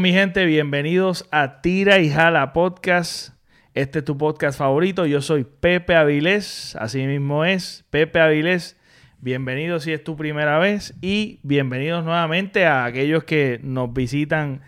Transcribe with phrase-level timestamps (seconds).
[0.00, 3.34] Mi gente, bienvenidos a Tira y Jala Podcast.
[3.74, 5.04] Este es tu podcast favorito.
[5.04, 8.78] Yo soy Pepe Avilés, así mismo es, Pepe Avilés.
[9.20, 14.62] Bienvenidos si es tu primera vez y bienvenidos nuevamente a aquellos que nos visitan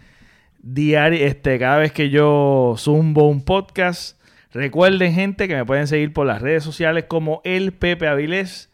[0.58, 4.20] diario, este, cada vez que yo zumbo un podcast.
[4.52, 8.70] Recuerden gente que me pueden seguir por las redes sociales como el Pepe Avilés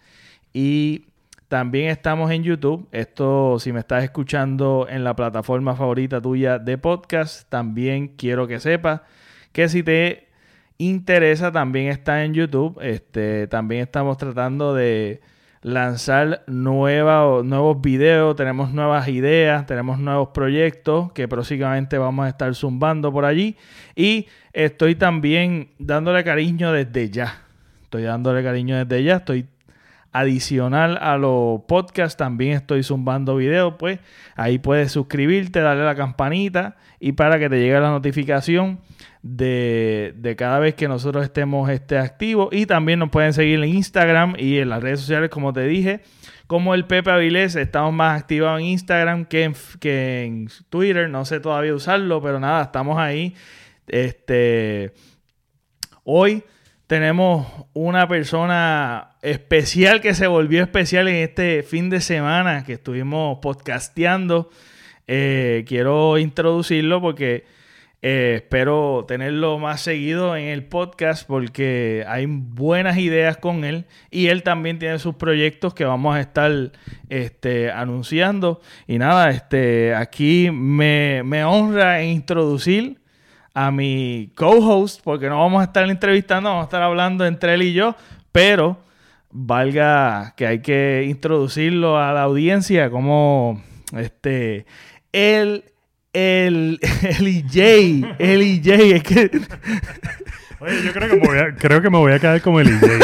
[0.52, 1.04] y
[1.48, 2.86] también estamos en YouTube.
[2.92, 8.60] Esto, si me estás escuchando en la plataforma favorita tuya de podcast, también quiero que
[8.60, 9.00] sepas
[9.52, 10.28] que si te
[10.76, 12.78] interesa, también está en YouTube.
[12.82, 15.22] Este, también estamos tratando de
[15.62, 22.54] lanzar nueva, nuevos videos, tenemos nuevas ideas, tenemos nuevos proyectos que próximamente vamos a estar
[22.54, 23.56] zumbando por allí.
[23.96, 27.42] Y estoy también dándole cariño desde ya.
[27.82, 29.16] Estoy dándole cariño desde ya.
[29.16, 29.46] Estoy
[30.12, 34.00] adicional a los podcasts, también estoy zumbando videos, pues
[34.36, 38.80] ahí puedes suscribirte, darle a la campanita y para que te llegue la notificación
[39.22, 42.48] de, de cada vez que nosotros estemos este, activos.
[42.52, 46.00] Y también nos pueden seguir en Instagram y en las redes sociales, como te dije.
[46.46, 51.10] Como el Pepe Avilés, estamos más activados en Instagram que en, que en Twitter.
[51.10, 53.34] No sé todavía usarlo, pero nada, estamos ahí.
[53.86, 54.92] Este,
[56.04, 56.42] hoy
[56.88, 63.38] tenemos una persona especial que se volvió especial en este fin de semana que estuvimos
[63.42, 64.48] podcasteando.
[65.06, 67.44] Eh, quiero introducirlo porque
[68.00, 74.28] eh, espero tenerlo más seguido en el podcast porque hay buenas ideas con él y
[74.28, 76.72] él también tiene sus proyectos que vamos a estar
[77.10, 78.62] este, anunciando.
[78.86, 82.98] Y nada, este, aquí me, me honra introducir
[83.54, 87.62] a mi co-host, porque no vamos a estar entrevistando, vamos a estar hablando entre él
[87.62, 87.96] y yo,
[88.32, 88.78] pero
[89.30, 93.62] valga que hay que introducirlo a la audiencia como
[93.96, 94.66] este
[95.12, 95.64] el
[96.12, 99.30] el el EJ, el EJ, es que
[100.60, 102.68] Oye, yo creo que me voy a, creo que me voy a quedar como el
[102.68, 102.82] EJ.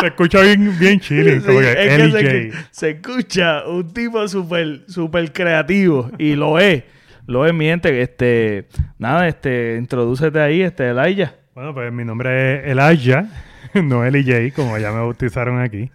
[0.00, 1.40] se escucha bien, bien chile.
[1.40, 6.84] Sí, es que se, se, escucha un tipo súper super creativo y lo es.
[7.26, 11.34] Lo es, mi gente, este, nada, este, introdúcete ahí, este, Elijah.
[11.54, 13.28] Bueno, pues mi nombre es Elijah,
[13.74, 15.90] no EJ, como ya me bautizaron aquí.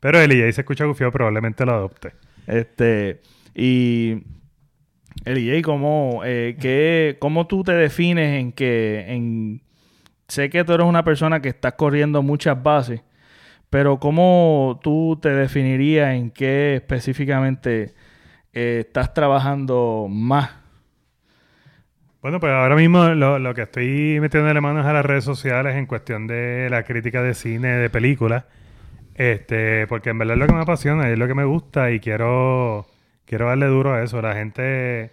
[0.00, 2.12] Pero EJ se escucha gufiado, probablemente lo adopte.
[2.46, 3.22] Este,
[3.54, 4.24] y
[5.24, 9.62] EJ, ¿cómo, eh, qué, ¿cómo tú te defines en que, en,
[10.28, 13.00] sé que tú eres una persona que estás corriendo muchas bases,
[13.70, 17.94] pero ¿cómo tú te definirías en qué específicamente
[18.52, 20.63] eh, estás trabajando más?
[22.24, 25.84] Bueno, pues ahora mismo lo, lo que estoy metiendo manos a las redes sociales en
[25.84, 28.46] cuestión de la crítica de cine, de películas,
[29.14, 32.00] este, porque en verdad es lo que me apasiona, es lo que me gusta y
[32.00, 32.86] quiero,
[33.26, 34.22] quiero darle duro a eso.
[34.22, 35.10] La gente,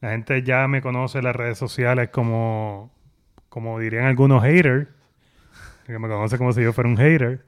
[0.00, 2.90] la gente ya me conoce en las redes sociales como,
[3.50, 4.88] como dirían algunos haters,
[5.84, 7.44] que me conoce como si yo fuera un hater.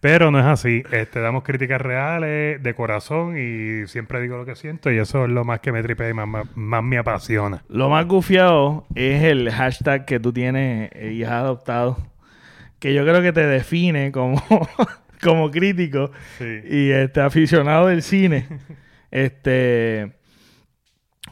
[0.00, 0.82] Pero no es así.
[0.90, 5.30] Este, damos críticas reales, de corazón, y siempre digo lo que siento, y eso es
[5.30, 7.62] lo más que me tripea y más, más, me apasiona.
[7.68, 11.98] Lo más gufiado es el hashtag que tú tienes y has adoptado,
[12.78, 14.42] que yo creo que te define como,
[15.22, 16.10] como crítico
[16.40, 18.46] y este aficionado del cine.
[19.10, 20.12] este,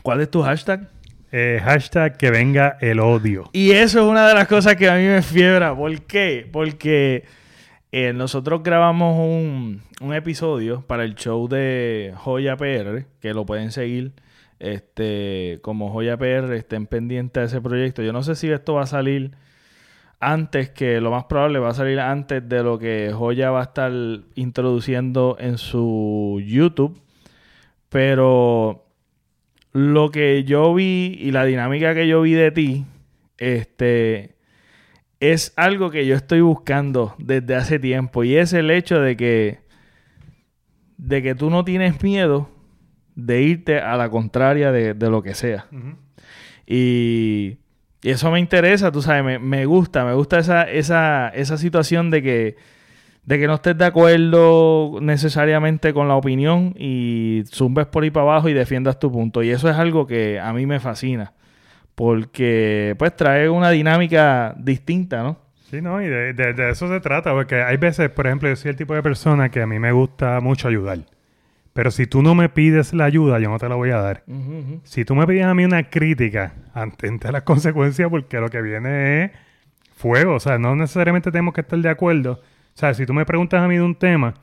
[0.03, 0.91] ¿Cuál es tu hashtag?
[1.31, 3.51] Eh, hashtag que venga el odio.
[3.53, 5.75] Y eso es una de las cosas que a mí me fiebra.
[5.75, 6.49] ¿Por qué?
[6.51, 7.25] Porque
[7.91, 9.83] eh, nosotros grabamos un,
[10.13, 14.13] episodio para el show de Joya PR, que lo pueden seguir
[14.59, 18.03] este, como Joya PR, estén pendientes de ese proyecto.
[18.03, 19.33] Yo no sé si esto va a salir
[20.21, 23.65] antes que, lo más probable va a salir antes de lo que Joya va a
[23.65, 23.93] estar
[24.35, 27.01] introduciendo en su YouTube.
[27.89, 28.85] Pero
[29.73, 32.85] lo que yo vi y la dinámica que yo vi de ti,
[33.39, 34.38] este
[35.21, 39.59] es algo que yo estoy buscando desde hace tiempo y es el hecho de que
[40.97, 42.51] de que tú no tienes miedo
[43.15, 45.67] de irte a la contraria de, lo que sea.
[46.67, 47.59] y,
[48.03, 52.23] eso me interesa, tú sabes, me, me, gusta, me gusta esa, esa, esa situación de
[52.23, 52.57] que,
[53.25, 58.25] de que no estés de acuerdo necesariamente con la opinión y zumbes por ahí para
[58.25, 59.43] abajo y defiendas tu punto.
[59.43, 61.33] Y eso es algo que a mí me fascina
[61.99, 65.37] porque pues trae una dinámica distinta, ¿no?
[65.69, 68.77] Sí, no, y de, eso se trata, porque hay veces, por ejemplo, yo soy el
[68.77, 71.01] tipo de persona que a mí me gusta mucho ayudar.
[71.73, 74.23] Pero si tú no me pides la ayuda, yo no te la voy a dar.
[74.85, 79.25] Si tú me pides a mí una crítica, ante las consecuencias, porque lo que viene
[79.25, 79.31] es
[79.97, 80.37] fuego.
[80.37, 82.35] O sea, no necesariamente tenemos que estar de acuerdo.
[82.35, 84.35] O sea, si tú me preguntas a mí de un tema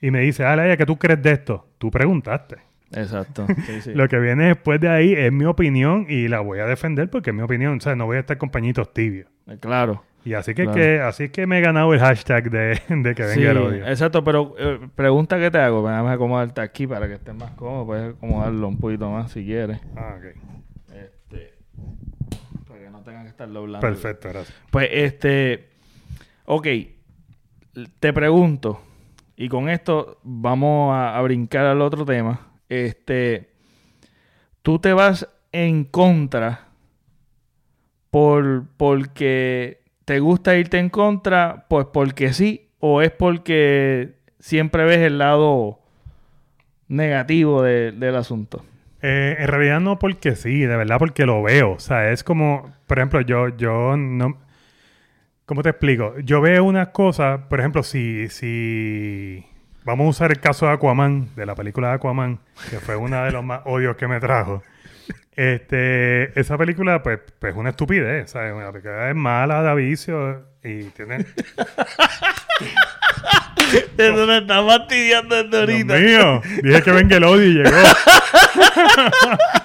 [0.00, 1.66] y me dices, ah, Laia, ¿qué tú crees de esto?
[1.76, 2.69] Tú preguntaste.
[2.92, 3.46] Exacto.
[3.66, 3.94] Sí, sí.
[3.94, 7.30] Lo que viene después de ahí es mi opinión y la voy a defender porque
[7.30, 7.76] es mi opinión.
[7.76, 9.28] O sea, no voy a estar con pañitos tibios.
[9.46, 10.04] Eh, Claro.
[10.22, 10.76] Y así que, Claro.
[10.76, 13.86] que así que me he ganado el hashtag de, de que venga Sí, el odio.
[13.86, 17.86] exacto, pero eh, pregunta que te hago, déjame acomodarte aquí para que estés más cómodo,
[17.86, 19.80] puedes acomodarlo un poquito más si quieres.
[19.96, 20.24] Ah, ok.
[20.94, 21.54] Este,
[22.68, 23.80] para que no tengan que estar doblando.
[23.80, 24.54] Perfecto, gracias.
[24.70, 25.70] Pues este,
[26.44, 26.66] ok,
[27.98, 28.82] te pregunto,
[29.36, 32.49] y con esto vamos a, a brincar al otro tema.
[32.70, 33.50] Este,
[34.62, 36.68] tú te vas en contra
[38.10, 44.98] por porque te gusta irte en contra, pues porque sí, o es porque siempre ves
[44.98, 45.80] el lado
[46.88, 48.64] negativo de- del asunto.
[49.02, 51.72] Eh, en realidad no porque sí, de verdad porque lo veo.
[51.72, 54.38] O sea, es como, por ejemplo, yo, yo no...
[55.46, 56.18] ¿Cómo te explico?
[56.20, 59.44] Yo veo unas cosas, por ejemplo, si, si...
[59.84, 62.38] Vamos a usar el caso de Aquaman, de la película de Aquaman,
[62.68, 64.62] que fue una de los más odios que me trajo.
[65.34, 68.52] Este, esa película, pues, pues es una estupidez, ¿sabes?
[68.52, 71.24] Una película es mala, da vicio y tiene...
[73.96, 77.70] Eso me está fastidiando desde Dios mío, dije que venga el odio y llegó.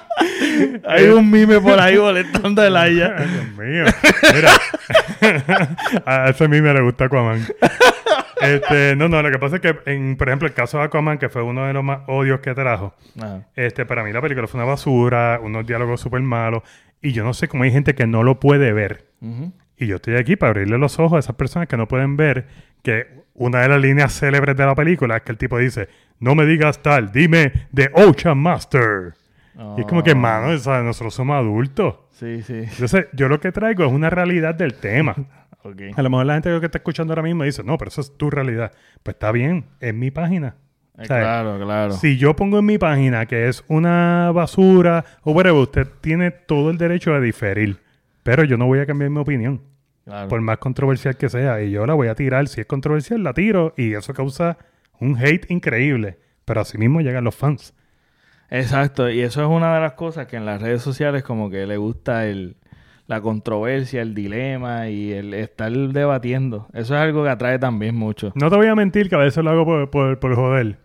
[0.87, 3.15] Hay un mime por ahí molestando el Aya.
[3.17, 3.85] Ay, Dios mío.
[4.33, 4.51] Mira,
[6.05, 7.45] a ese a mí me le gusta Aquaman.
[8.41, 11.17] Este, no, no, lo que pasa es que, en, por ejemplo, el caso de Aquaman,
[11.17, 13.47] que fue uno de los más odios que trajo, Ajá.
[13.55, 16.63] este, para mí la película fue una basura, unos diálogos súper malos,
[17.01, 19.05] y yo no sé cómo hay gente que no lo puede ver.
[19.21, 19.53] Ujú.
[19.77, 22.45] Y yo estoy aquí para abrirle los ojos a esas personas que no pueden ver
[22.83, 25.89] que una de las líneas célebres de la película es que el tipo dice,
[26.19, 29.13] no me digas tal, dime The Ocean Master.
[29.77, 31.95] Y es como que, mano, o sea, nosotros somos adultos.
[32.11, 32.53] Sí, sí.
[32.53, 35.15] Entonces, yo lo que traigo es una realidad del tema.
[35.95, 38.15] A lo mejor la gente que está escuchando ahora mismo dice, no, pero eso es
[38.17, 38.71] tu realidad.
[39.01, 40.57] Pues está bien, es mi página.
[40.97, 41.91] Eh, O sea, claro, claro.
[41.93, 46.69] Si yo pongo en mi página que es una basura o whatever, usted tiene todo
[46.69, 47.79] el derecho a diferir.
[48.21, 49.61] Pero yo no voy a cambiar mi opinión,
[50.03, 50.27] claro.
[50.27, 51.61] por más controversial que sea.
[51.63, 52.47] Y yo la voy a tirar.
[52.47, 53.73] Si es controversial, la tiro.
[53.75, 54.59] Y eso causa
[54.99, 56.19] un hate increíble.
[56.45, 57.73] Pero así mismo llegan los fans.
[58.49, 59.09] Exacto.
[59.09, 61.77] Y eso es una de las cosas que en las redes sociales como que le
[61.77, 62.57] gusta el,
[63.07, 66.67] la controversia, el dilema y el estar debatiendo.
[66.73, 68.31] Eso es algo que atrae también mucho.
[68.35, 70.77] No te voy a mentir que a veces lo hago por, por, por joder.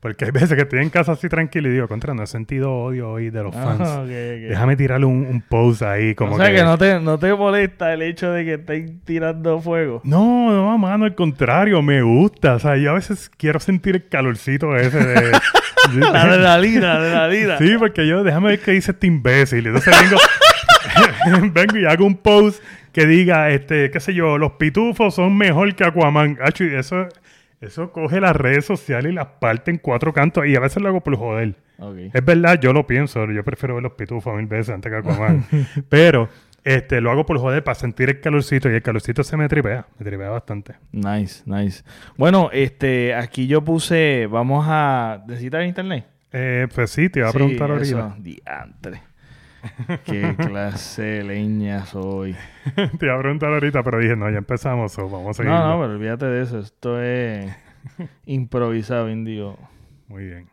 [0.00, 2.72] Porque hay veces que estoy en casa así tranquilo y digo, contra, no he sentido
[2.72, 3.80] odio hoy de los fans.
[3.82, 4.08] Ah, ok.
[4.08, 6.56] Déjame tirarle un, un post ahí como o sea que...
[6.56, 10.00] que, no, te, no te molesta el hecho de que estén tirando fuego.
[10.04, 12.54] No, no, mano, al contrario, me gusta.
[12.54, 15.32] O sea, yo a veces quiero sentir el calorcito ese de...
[16.12, 17.58] La adrenalina, la adrenalina.
[17.58, 19.66] Sí, porque yo, déjame ver qué dice este imbécil.
[19.66, 22.62] Entonces vengo, vengo y hago un post
[22.92, 26.38] que diga, este, qué sé yo, los pitufos son mejor que Aquaman.
[26.58, 27.08] Y eso,
[27.60, 30.46] eso coge las redes sociales y las parte en cuatro cantos.
[30.46, 31.54] Y a veces lo hago por joder.
[32.12, 33.30] Es verdad, yo lo pienso.
[33.30, 35.46] Yo prefiero ver los pitufos mil veces antes que Aquaman.
[35.88, 36.28] Pero
[36.64, 38.70] este, lo hago por joder para sentir el calorcito.
[38.70, 39.86] Y el calorcito se me tripea.
[39.98, 40.74] Me tripea bastante.
[40.92, 41.82] Nice, nice.
[42.16, 45.24] Bueno, este, aquí yo puse, vamos a...
[45.26, 46.06] ¿Necesitas internet?
[46.32, 48.16] Eh, pues sí, te iba a preguntar ahorita.
[48.18, 49.02] diantre.
[50.04, 52.36] Qué clase de leña soy.
[52.98, 54.92] te iba a preguntar ahorita, pero dije, no, ya empezamos.
[54.92, 55.52] so vamos a seguir.
[55.52, 56.58] No, no, pero olvídate de eso.
[56.58, 57.50] Esto es
[58.26, 59.58] improvisado, indio.
[60.06, 60.50] Muy bien.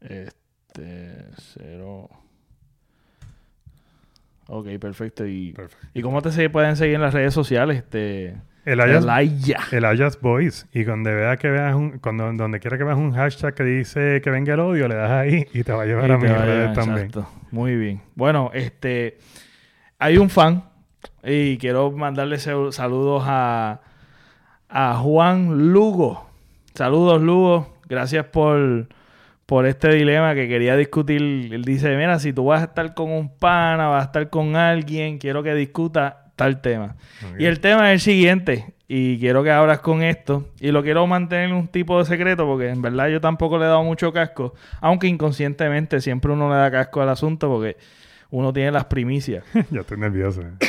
[0.00, 2.08] Este, cero.
[4.48, 5.26] Ok, perfecto.
[5.26, 5.86] ¿Y, Perfecto.
[5.94, 7.78] ¿y cómo te se pueden seguir en las redes sociales?
[7.78, 8.36] Este,
[8.66, 9.04] El Ayas,
[9.72, 10.66] el Ayas Boys.
[10.72, 14.20] Y cuando vea que veas un, cuando, donde quiera que veas un hashtag que dice
[14.22, 16.30] que venga el odio, le das ahí y te va a llevar a Y mis
[16.30, 17.06] redes también.
[17.06, 17.28] exacto.
[17.50, 18.02] Muy bien.
[18.14, 19.16] Bueno, este
[19.98, 20.64] hay un fan
[21.22, 23.80] y quiero mandarle sal- saludos a,
[24.68, 26.28] a Juan Lugo.
[26.74, 27.78] Saludos, Lugo.
[27.88, 28.88] Gracias por,
[29.46, 31.20] por este dilema que quería discutir.
[31.52, 34.56] Él dice, mira, si tú vas a estar con un pana, vas a estar con
[34.56, 36.96] alguien, quiero que discuta tal tema.
[37.38, 41.06] Y el tema es el siguiente, y quiero que abras con esto, y lo quiero
[41.06, 44.54] mantener un tipo de secreto, porque en verdad yo tampoco le he dado mucho casco,
[44.80, 47.76] aunque inconscientemente siempre uno le da casco al asunto, porque
[48.30, 49.44] uno tiene las primicias.
[49.70, 50.42] ya estoy nervioso.
[50.42, 50.68] eh.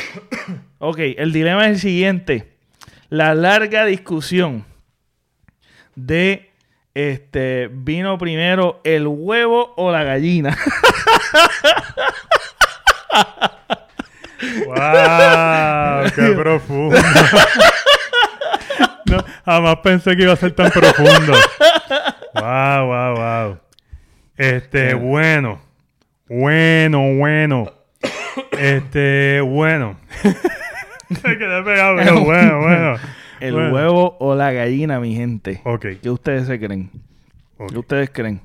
[0.78, 2.52] ok, el dilema es el siguiente,
[3.08, 4.64] la larga discusión
[5.94, 6.50] de
[6.96, 10.56] este vino primero el huevo o la gallina.
[14.64, 16.10] ¡Wow!
[16.14, 16.96] ¡Qué profundo!
[19.04, 21.34] no, jamás pensé que iba a ser tan profundo.
[22.32, 23.58] ¡Wow, wow, wow!
[24.38, 25.60] Este, bueno.
[26.28, 27.74] Bueno, bueno.
[28.52, 30.00] Este, bueno.
[31.08, 32.98] Me quedé pegado, pero bueno, bueno.
[33.40, 33.72] El Bueno.
[33.74, 35.60] huevo o la gallina, mi gente.
[35.64, 36.90] Ok, ¿Qué ustedes se creen?
[37.68, 38.40] ¿Qué ustedes creen?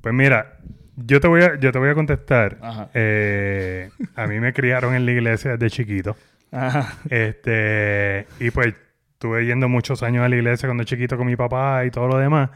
[0.00, 0.58] Pues mira,
[0.96, 2.58] yo te voy a, yo te voy a contestar.
[2.62, 2.90] Ajá.
[2.94, 6.16] Eh, a mí me criaron en la iglesia desde chiquito.
[6.52, 6.94] Ajá.
[7.10, 8.74] Este, y pues
[9.12, 12.16] estuve yendo muchos años a la iglesia cuando chiquito con mi papá y todo lo
[12.18, 12.50] demás.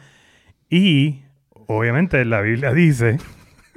[0.71, 1.23] Y
[1.67, 3.19] obviamente la Biblia dice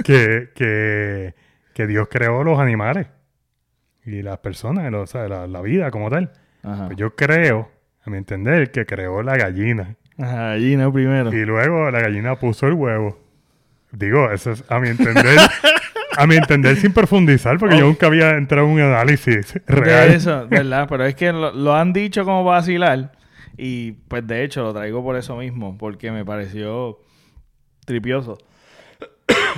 [0.04, 1.34] que, que,
[1.74, 3.08] que Dios creó los animales
[4.06, 6.32] y las personas, o sea, la, la vida como tal.
[6.64, 6.86] Ajá.
[6.88, 7.70] Pues yo creo,
[8.08, 9.96] a mi entender, que creó la gallina.
[10.18, 11.34] Ajá, gallina primero.
[11.34, 13.20] Y luego la gallina puso el huevo.
[13.92, 15.38] Digo, eso es a mi entender.
[16.18, 20.10] a mi entender sin profundizar, porque yo nunca había entrado en un análisis real.
[20.10, 20.88] De eso, ¿verdad?
[20.90, 23.12] Pero es que lo, lo han dicho como vacilar.
[23.58, 27.00] Y pues de hecho lo traigo por eso mismo, porque me pareció
[27.86, 28.38] tripioso.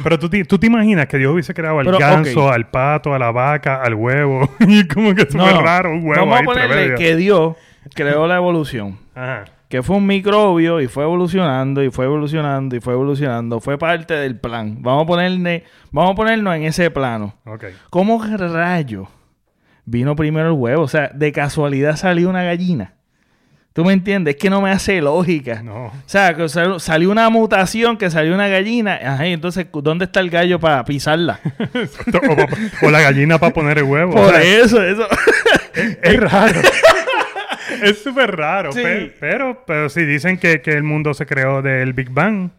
[0.04, 3.14] Pero tú te, tú te imaginas que Dios hubiese creado al Pero, ganso, al pato,
[3.14, 4.50] a la vaca, al huevo.
[4.60, 7.56] y como que es súper raro un huevo vamos ahí a ponerle que Dios
[7.94, 8.98] creó la evolución.
[9.16, 9.46] Ajá.
[9.70, 13.60] Que fue un microbio y fue evolucionando y fue evolucionando y fue evolucionando.
[13.60, 14.82] Fue parte del plan.
[14.82, 17.36] Vamos a ponerle, vamos a ponernos en ese plano.
[17.92, 19.08] ¿Cómo rayo
[19.86, 20.82] vino primero el huevo?
[20.82, 22.96] O sea, de casualidad salió una gallina.
[23.74, 24.36] ¿Tú me entiendes?
[24.36, 25.62] Es que no me hace lógica.
[25.62, 25.86] No.
[25.86, 29.00] O sea, que sal- salió una mutación que salió una gallina.
[29.02, 31.40] Ajá, y entonces, ¿dónde está el gallo para pisarla?
[32.82, 34.14] o, la gallina para poner el huevo.
[34.16, 35.08] Por eso, eso.
[36.02, 36.60] Es raro.
[37.84, 38.72] es súper raro.
[38.72, 38.82] Sí.
[39.20, 42.52] Pero, pero, si dicen que, que el mundo se creó del Big Bang,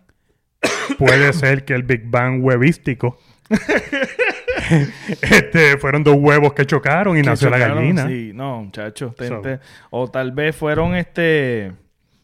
[0.98, 3.18] puede ser que el Big Bang huevístico.
[5.22, 8.06] este, fueron dos huevos que chocaron y Que nació la gallina.
[8.06, 9.14] Sí, no, muchachos.
[9.18, 9.42] So.
[9.90, 11.72] o tal vez fueron este.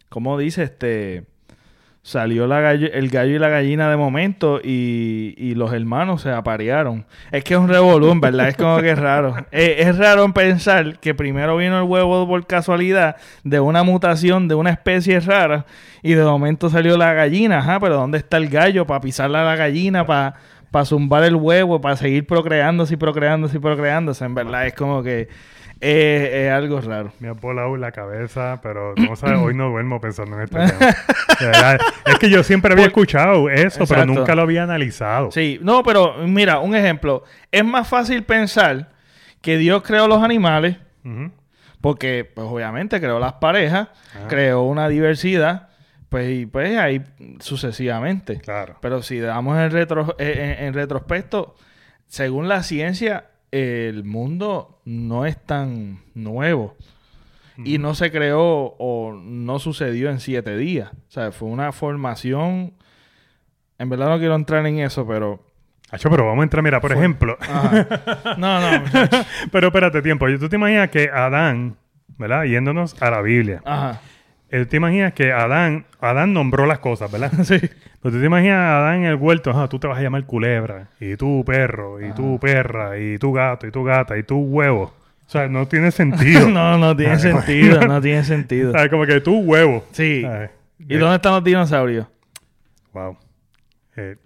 [0.09, 0.62] ¿Cómo dice?
[0.62, 1.25] Este.
[2.07, 6.31] Salió la gallo- el gallo y la gallina de momento y, y los hermanos se
[6.31, 7.05] aparearon.
[7.33, 8.47] Es que es un revolú, ¿verdad?
[8.47, 9.35] Es como que es raro.
[9.51, 14.55] Eh, es raro pensar que primero vino el huevo por casualidad de una mutación de
[14.55, 15.67] una especie rara
[16.01, 17.59] y de momento salió la gallina.
[17.59, 20.35] Ajá, pero ¿dónde está el gallo para pisarle a la gallina, para
[20.71, 24.25] para zumbar el huevo, para seguir procreándose y procreándose y procreándose?
[24.25, 25.29] En verdad es como que
[25.80, 27.12] eh, es algo raro.
[27.21, 30.95] Me ha volado la cabeza, pero no sabes, hoy no duermo pensando en este tema.
[31.40, 35.30] De verdad, es que yo siempre había escuchado eso, pero nunca lo había analizado.
[35.30, 37.25] Sí, no, pero mira, un ejemplo.
[37.52, 38.90] Es más fácil pensar
[39.42, 40.76] que Dios creó los animales,
[41.80, 44.26] porque pues obviamente creó las parejas, Ah.
[44.28, 45.68] creó una diversidad,
[46.09, 47.02] pues y pues ahí
[47.40, 48.38] sucesivamente.
[48.40, 48.76] Claro.
[48.80, 51.54] Pero si damos en, retro, eh, en, en retrospecto,
[52.06, 56.76] según la ciencia, el mundo no es tan nuevo.
[57.65, 60.91] Y no se creó o no sucedió en siete días.
[60.93, 62.75] O sea, fue una formación.
[63.79, 65.43] En verdad no quiero entrar en eso, pero.
[65.91, 67.38] Acho, pero vamos a entrar, mira, por ejemplo.
[67.41, 68.35] Ajá.
[68.37, 68.85] No, no,
[69.53, 70.26] pero espérate tiempo.
[70.38, 71.76] ¿Tú te imaginas que Adán,
[72.19, 72.45] ¿verdad?
[72.45, 73.62] Yéndonos a la Biblia.
[73.65, 74.00] Ajá.
[74.50, 77.33] Eh, ¿Tú te imaginas que Adán, Adán nombró las cosas, ¿verdad?
[77.45, 77.59] Sí.
[77.59, 80.25] Pero tú te imaginas a Adán en el huerto, ajá, tú te vas a llamar
[80.26, 84.38] culebra, y tú perro, y tú perra, y tú gato, y tú gata, y tú
[84.38, 84.95] huevo.
[85.26, 86.49] O sea, no tiene sentido.
[86.49, 88.73] no, no tiene Ay, sentido, no tiene sentido.
[88.73, 88.91] ¿Sabes?
[88.91, 89.85] Como que tú huevo.
[89.91, 90.25] Sí.
[90.79, 92.07] ¿Y dónde están los dinosaurios?
[92.93, 93.19] Wow.
[93.97, 94.17] Eh,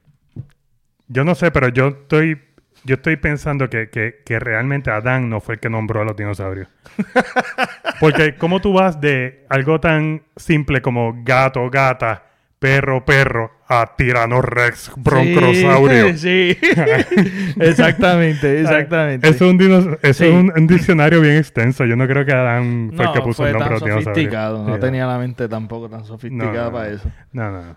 [1.08, 2.38] yo no sé, pero yo estoy,
[2.84, 6.16] yo estoy pensando que, que, que realmente Adán no fue el que nombró a los
[6.16, 6.68] dinosaurios.
[8.00, 12.29] Porque ¿cómo tú vas de algo tan simple como gato, gata,
[12.60, 16.08] perro, perro, a Tyrannorex, broncosaurio?
[16.16, 16.58] Sí, sí.
[17.60, 19.26] exactamente, exactamente.
[19.28, 20.28] Eso es, un, dinos- eso Sí.
[20.28, 21.84] es un, un diccionario bien extenso.
[21.86, 24.62] Yo no creo que Adán fue el no, que puso fue el nombre tan sofisticado.
[24.68, 27.10] No Sí, tenía la mente tampoco tan sofisticada No, para eso.
[27.32, 27.76] No, no, no.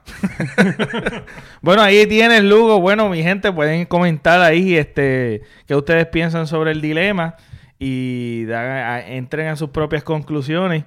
[1.61, 2.79] Bueno, ahí tienes, Lugo.
[2.81, 7.35] Bueno, mi gente, pueden comentar ahí este qué ustedes piensan sobre el dilema
[7.79, 10.83] y da- a- entren a sus propias conclusiones.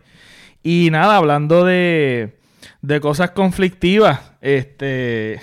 [0.63, 2.35] Y nada, hablando de,
[2.83, 5.41] de cosas conflictivas, este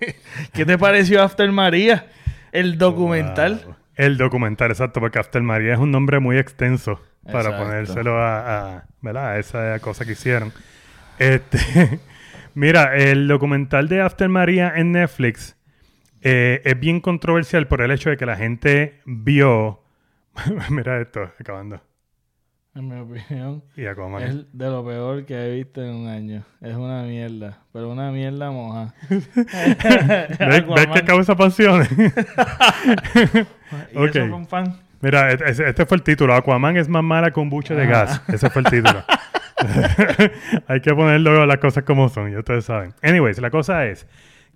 [0.52, 2.06] ¿qué te pareció After María?
[2.52, 3.62] El documental.
[3.64, 3.76] Wow.
[3.96, 7.64] El documental, exacto, porque After María es un nombre muy extenso para Exacto.
[7.64, 9.30] ponérselo a, a, ¿verdad?
[9.32, 10.52] a esa cosa que hicieron.
[11.18, 12.00] Este,
[12.54, 15.56] mira, el documental de After María en Netflix
[16.22, 19.82] eh, es bien controversial por el hecho de que la gente vio.
[20.70, 21.80] mira esto, acabando.
[22.78, 24.22] En mi opinión, Y Aquaman.
[24.22, 26.44] es de lo peor que he visto en un año.
[26.60, 28.94] Es una mierda, pero una mierda moja.
[29.10, 31.90] ¿Ves, que causa pasiones?
[33.92, 34.14] ¿Y Ok.
[34.14, 34.76] eso con fan?
[35.00, 36.34] Mira, e- este fue el título.
[36.34, 37.86] Aquaman es más mala que un buche de Ah.
[37.86, 38.22] gas.
[38.28, 39.02] Ese fue el título.
[40.68, 42.94] Hay que ponerlo las cosas como son, ya ustedes saben.
[43.02, 44.06] Anyways, la cosa es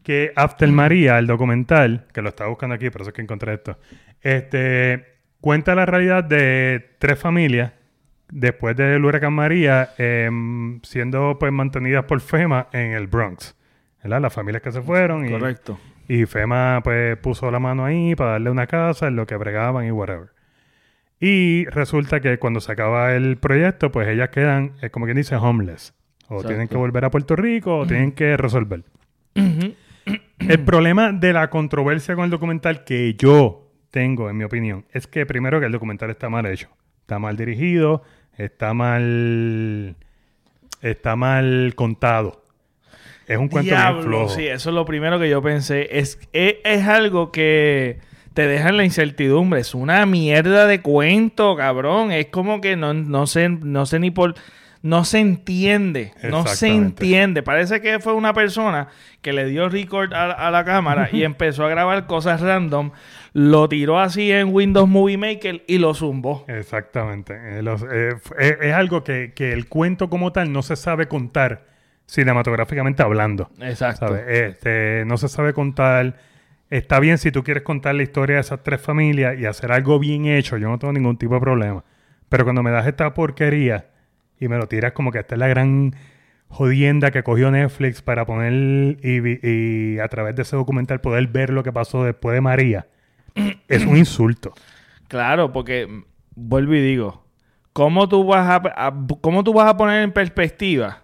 [0.05, 3.55] que After María, el documental, que lo estaba buscando aquí, por eso es que encontré
[3.55, 3.79] esto,
[4.21, 7.73] este, cuenta la realidad de tres familias
[8.33, 13.55] después del huracán María em, siendo pues mantenidas por FEMA en el Bronx,
[14.03, 14.21] ¿verdad?
[14.23, 15.27] Las familias que se fueron.
[15.27, 15.79] Y, Correcto.
[16.09, 19.87] y FEMA pues puso la mano ahí para darle una casa en lo que bregaban
[19.87, 20.31] y whatever.
[21.21, 25.37] Y resulta que cuando se acaba el proyecto, pues ellas quedan, eh, como quien dice,
[25.37, 25.95] homeless.
[26.29, 26.49] O Exacto.
[26.49, 28.83] tienen que volver a Puerto Rico o tienen que resolver.
[29.37, 35.07] el problema de la controversia con el documental que yo tengo, en mi opinión, es
[35.07, 36.69] que primero que el documental está mal hecho.
[37.03, 38.03] Está mal dirigido,
[38.37, 39.97] está mal...
[40.81, 42.43] Está mal contado.
[43.29, 44.29] Es un cuento bien Diablo, flojo.
[44.35, 45.89] sí, eso es lo primero que yo pensé.
[45.99, 48.01] Es, es, es algo que
[48.35, 49.61] te deja en la incertidumbre.
[49.61, 52.11] Es una mierda de cuento, cabrón.
[52.13, 54.35] Es como que no, no sé, no sé ni por.
[54.83, 56.13] No se entiende.
[56.25, 57.45] No se entiende.
[57.45, 58.89] Parece que fue una persona
[59.21, 62.91] que le dio record a, a la cámara y empezó a grabar cosas random.
[63.35, 66.45] Lo tiró así en Windows Movie Maker y lo zumbó.
[66.49, 67.59] Exactamente.
[67.59, 71.09] Eh, los- eh, eh, es algo que, que el cuento como tal no se sabe
[71.09, 71.65] contar
[72.07, 73.51] cinematográficamente hablando.
[73.61, 74.09] Exacto.
[74.09, 74.25] ¿sabes?
[74.29, 76.17] Este, no se sabe contar.
[76.71, 79.99] Está bien si tú quieres contar la historia de esas tres familias y hacer algo
[79.99, 80.57] bien hecho.
[80.59, 81.85] Yo no tengo ningún tipo de problema.
[82.29, 83.87] Pero cuando me das esta porquería
[84.39, 85.95] y me lo tiras como que esta es la gran
[86.49, 88.53] jodienda que cogió Netflix para poner
[89.03, 92.87] y, y a través de ese documental poder ver lo que pasó después de María,
[93.69, 94.53] es un insulto.
[95.09, 97.25] Claro, porque mm, vuelvo y digo,
[97.73, 101.01] ¿cómo tú vas a, cómo tú vas a poner en perspectiva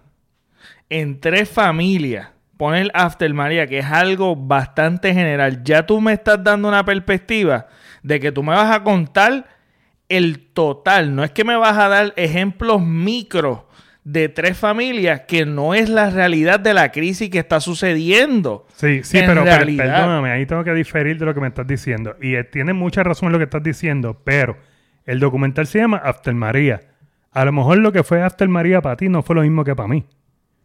[0.88, 5.62] en tres familias poner After María, que es algo bastante general?
[5.62, 7.66] Ya tú me estás dando una perspectiva
[8.02, 9.46] de que tú me vas a contar
[10.08, 13.60] el total, no es que me vas a dar ejemplos micros
[14.08, 18.66] de tres familias que no es la realidad de la crisis que está sucediendo.
[18.74, 22.16] Sí, sí, En pero, perdóname, ahí tengo que diferir de lo que me estás diciendo.
[22.22, 24.56] Y eh, tienes mucha razón en lo que estás diciendo, pero
[25.04, 26.80] el documental se llama After María.
[27.32, 29.76] A lo mejor lo que fue After María para ti no fue lo mismo que
[29.76, 30.06] para mí.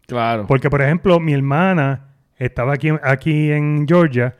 [0.07, 0.47] Claro.
[0.47, 4.35] Porque, por ejemplo, mi hermana estaba aquí, aquí en Georgia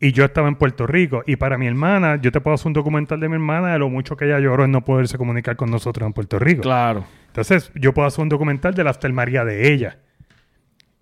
[0.00, 1.22] y yo estaba en Puerto Rico.
[1.26, 3.88] Y para mi hermana, yo te puedo hacer un documental de mi hermana de lo
[3.88, 6.62] mucho que ella lloró en no poderse comunicar con nosotros en Puerto Rico.
[6.62, 7.04] Claro.
[7.26, 9.98] Entonces, yo puedo hacer un documental de la After María de ella.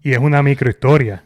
[0.02, 1.24] Y es una microhistoria.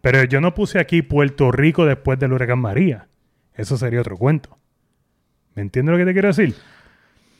[0.00, 3.08] Pero yo no puse aquí Puerto Rico después del huracán María.
[3.54, 4.58] Eso sería otro cuento.
[5.54, 6.54] ¿Me entiendes lo que te quiero decir?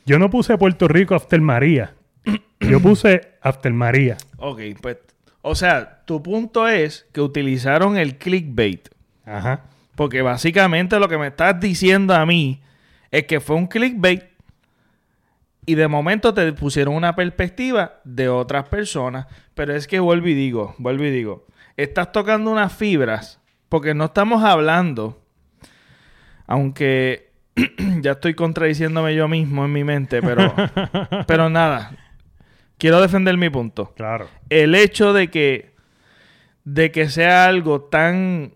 [0.05, 1.95] Yo no puse Puerto Rico After María.
[2.61, 4.17] Yo puse After María.
[4.37, 4.99] Ok, pues,
[5.41, 8.89] o sea, tu punto es que utilizaron el clickbait.
[9.25, 9.63] Ajá.
[9.95, 12.63] Porque básicamente lo que me estás diciendo a mí
[13.11, 14.25] es que fue un clickbait
[15.67, 19.27] y de momento te pusieron una perspectiva de otras personas.
[19.55, 24.07] Pero es que vuelvo y digo, vuelvo y digo, estás tocando unas fibras porque no
[24.07, 25.23] estamos hablando,
[26.47, 27.31] aunque
[28.01, 30.55] ya estoy contradiciéndome yo mismo en mi mente, pero,
[31.27, 31.93] pero nada,
[32.79, 34.29] quiero defender mi punto Claro.
[34.49, 35.73] el hecho de que
[36.65, 38.53] de que sea algo tan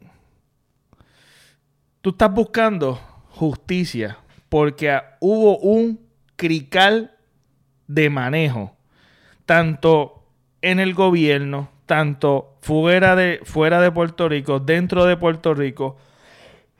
[2.06, 4.16] tú estás buscando justicia
[4.48, 5.98] porque hubo un
[6.36, 7.16] crical
[7.88, 8.76] de manejo
[9.44, 10.22] tanto
[10.62, 15.96] en el gobierno tanto fuera de fuera de Puerto Rico dentro de Puerto Rico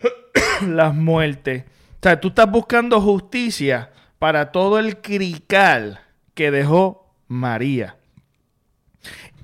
[0.64, 1.64] las muertes.
[1.64, 6.02] O sea tú estás buscando justicia para todo el crical
[6.34, 7.96] que dejó María.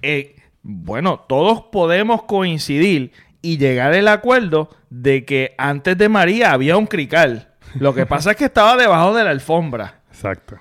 [0.01, 3.11] Eh, bueno, todos podemos coincidir
[3.43, 7.49] y llegar al acuerdo de que antes de María había un crical.
[7.75, 10.01] Lo que pasa es que estaba debajo de la alfombra.
[10.11, 10.59] Exacto.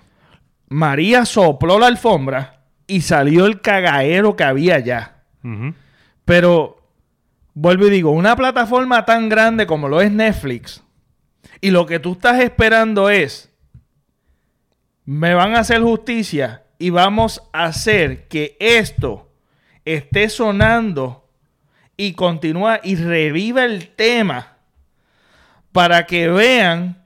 [0.68, 5.24] María sopló la alfombra y salió el cagaero que había allá.
[6.26, 6.82] Pero,
[7.54, 10.84] vuelvo y digo, una plataforma tan grande como lo es Netflix,
[11.60, 13.52] y lo que tú estás esperando es,
[15.06, 19.30] me van a hacer justicia y vamos a hacer que esto
[19.86, 21.21] esté sonando
[22.02, 24.58] y continúa y reviva el tema
[25.72, 27.06] para que vean,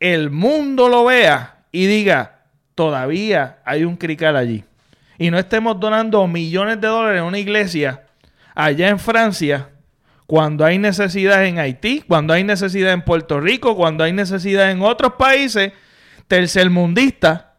[0.00, 2.40] el mundo lo vea y diga,
[2.74, 4.64] todavía hay un crical allí.
[5.18, 8.04] Y no estemos donando millones de dólares en una iglesia
[8.54, 9.68] allá en Francia
[10.26, 14.80] cuando hay necesidad en Haití, cuando hay necesidad en Puerto Rico, cuando hay necesidad en
[14.80, 15.74] otros países
[16.26, 17.51] tercermundistas.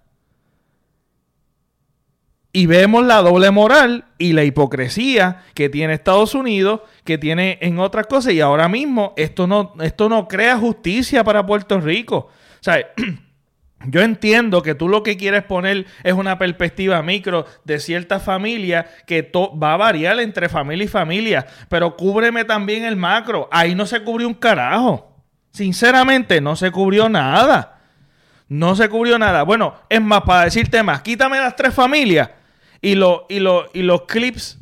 [2.56, 7.80] Y vemos la doble moral y la hipocresía que tiene Estados Unidos, que tiene en
[7.80, 8.34] otras cosas.
[8.34, 12.18] Y ahora mismo esto no, esto no crea justicia para Puerto Rico.
[12.18, 12.78] O sea,
[13.88, 18.86] yo entiendo que tú lo que quieres poner es una perspectiva micro de cierta familia
[19.08, 23.50] que va a variar entre familia y familia, pero cúbreme también el macro.
[23.52, 25.18] Ahí no se cubrió un carajo.
[25.54, 27.80] Sinceramente, no se cubrió nada.
[28.48, 29.42] No se cubrió nada.
[29.42, 32.30] Bueno, es más, para decirte más, quítame las tres familias
[32.84, 34.60] y, lo- y, lo- y los clips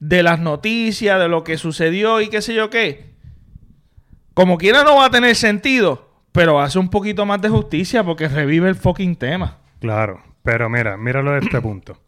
[0.00, 3.14] de las noticias, de lo que sucedió y qué sé yo qué.
[4.34, 8.28] Como quiera no va a tener sentido, pero hace un poquito más de justicia porque
[8.28, 9.58] revive el fucking tema.
[9.80, 12.00] Claro, pero mira, míralo de este punto.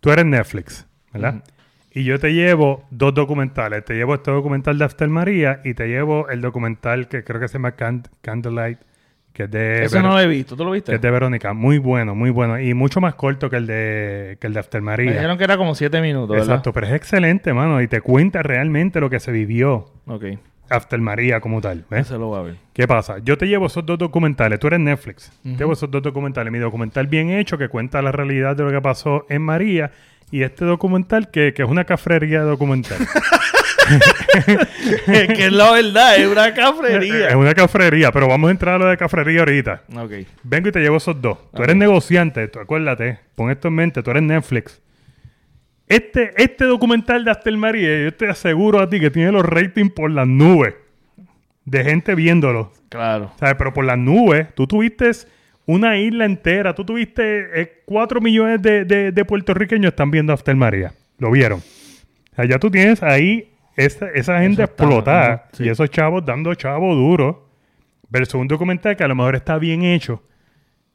[0.00, 1.44] Tú eres Netflix, ¿verdad?
[1.92, 3.84] Y yo te llevo dos documentales.
[3.84, 7.48] Te llevo este documental de After María y te llevo el documental que creo que
[7.48, 8.78] se llama Cand- Candlelight,
[9.38, 10.56] que es de, Ver- no lo he visto.
[10.56, 10.94] ¿Tú lo que viste?
[10.96, 11.52] es de Verónica.
[11.54, 12.58] Muy bueno, muy bueno.
[12.60, 15.12] Y mucho más corto que el de, que el de After Me María.
[15.12, 16.46] dijeron que era como siete minutos, ¿verdad?
[16.46, 17.80] Exacto, pero es excelente, mano.
[17.80, 20.24] Y te cuenta realmente lo que se vivió Ok,
[20.68, 21.84] After María como tal.
[21.88, 22.00] ¿ves?
[22.06, 22.56] ese lo voy a ver.
[22.72, 23.18] ¿Qué pasa?
[23.24, 24.58] Yo te llevo esos dos documentales.
[24.58, 25.30] Tú eres Netflix.
[25.44, 26.52] Te llevo esos dos documentales.
[26.52, 29.92] Mi documental bien hecho que cuenta la realidad de lo que pasó en María.
[30.30, 32.98] Y este documental que, que es una cafrería de documental.
[35.06, 37.36] que es la verdad, es una es cafrería.
[37.36, 39.82] una cafrería, pero vamos a entrar a lo de cafrería ahorita.
[39.96, 40.12] ok.
[40.42, 41.38] Vengo y te llevo esos dos.
[41.54, 44.80] Tú eres negociante, tú acuérdate, pon esto en mente, tú eres Netflix.
[45.86, 49.92] Este, este documental de After María, yo te aseguro a ti que tiene los ratings
[49.92, 50.74] por las nubes
[51.64, 52.72] de gente viéndolo.
[52.90, 53.32] Claro.
[53.38, 53.54] ¿Sabes?
[53.56, 55.10] Pero por las nubes, tú tuviste
[55.64, 60.54] una isla entera, tú tuviste eh, 4 millones de, de- de puertorriqueños están viendo After
[60.56, 60.92] María.
[61.18, 61.60] Lo vieron.
[61.60, 66.54] O sea, ya tú tienes ahí esa, esa gente está, explotada y esos chavos dando
[66.54, 67.48] chavo duro
[68.10, 70.22] versus un documental que a lo mejor está bien hecho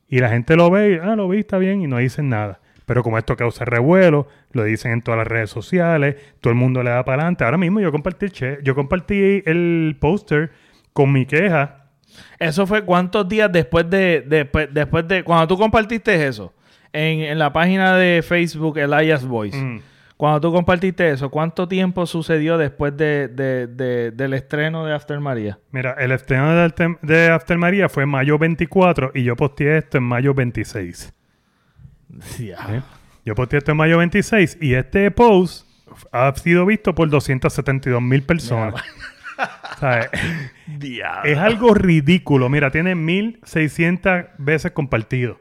[0.08, 2.60] y la gente lo ve y, ah, lo vi, está bien y no dicen nada.
[2.86, 6.84] Pero como esto causa revuelo, lo dicen en todas las redes sociales, todo el mundo
[6.84, 7.46] le da para adelante.
[7.46, 10.52] Ahora mismo yo compartí el, che- yo compartí el póster
[10.92, 11.86] con mi queja
[12.38, 16.54] Eso fue cuántos días después de, de- después de cuando tú compartiste eso
[16.92, 19.58] en, en la página de Facebook Elias Voice.
[19.58, 19.80] Mm.
[20.18, 25.20] Cuando tú compartiste eso, ¿cuánto tiempo sucedió después de, de- de- del estreno de After
[25.20, 25.60] María?
[25.72, 29.80] Mira, el estreno de, After- de After María fue en mayo 24 y yo posteé
[29.80, 31.14] esto en mayo 26.
[32.40, 32.82] ¿eh?
[33.26, 35.68] Yo posteé esto en mayo 26 y este post
[36.12, 38.76] ha sido visto por 272 mil personas.
[41.26, 42.48] Es algo ridículo.
[42.50, 45.38] Mira, tiene 1600 veces compartido.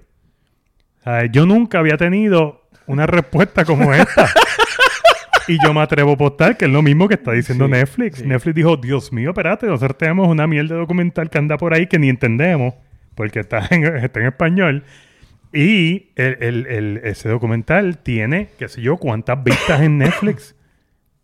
[1.05, 1.31] ¿Sabes?
[1.33, 4.29] Yo nunca había tenido una respuesta como esta.
[5.49, 8.19] y yo me atrevo a postar, que es lo mismo que está diciendo Sí, Netflix.
[8.19, 8.27] sí.
[8.27, 11.87] Netflix dijo, Dios mío, espérate, nosotros tenemos una mierda de documental que anda por ahí
[11.87, 12.75] que ni entendemos,
[13.15, 14.85] porque está en, está en español.
[15.53, 20.57] Y el- el- el- ese documental tiene, qué sé yo, cuántas vistas en Netflix.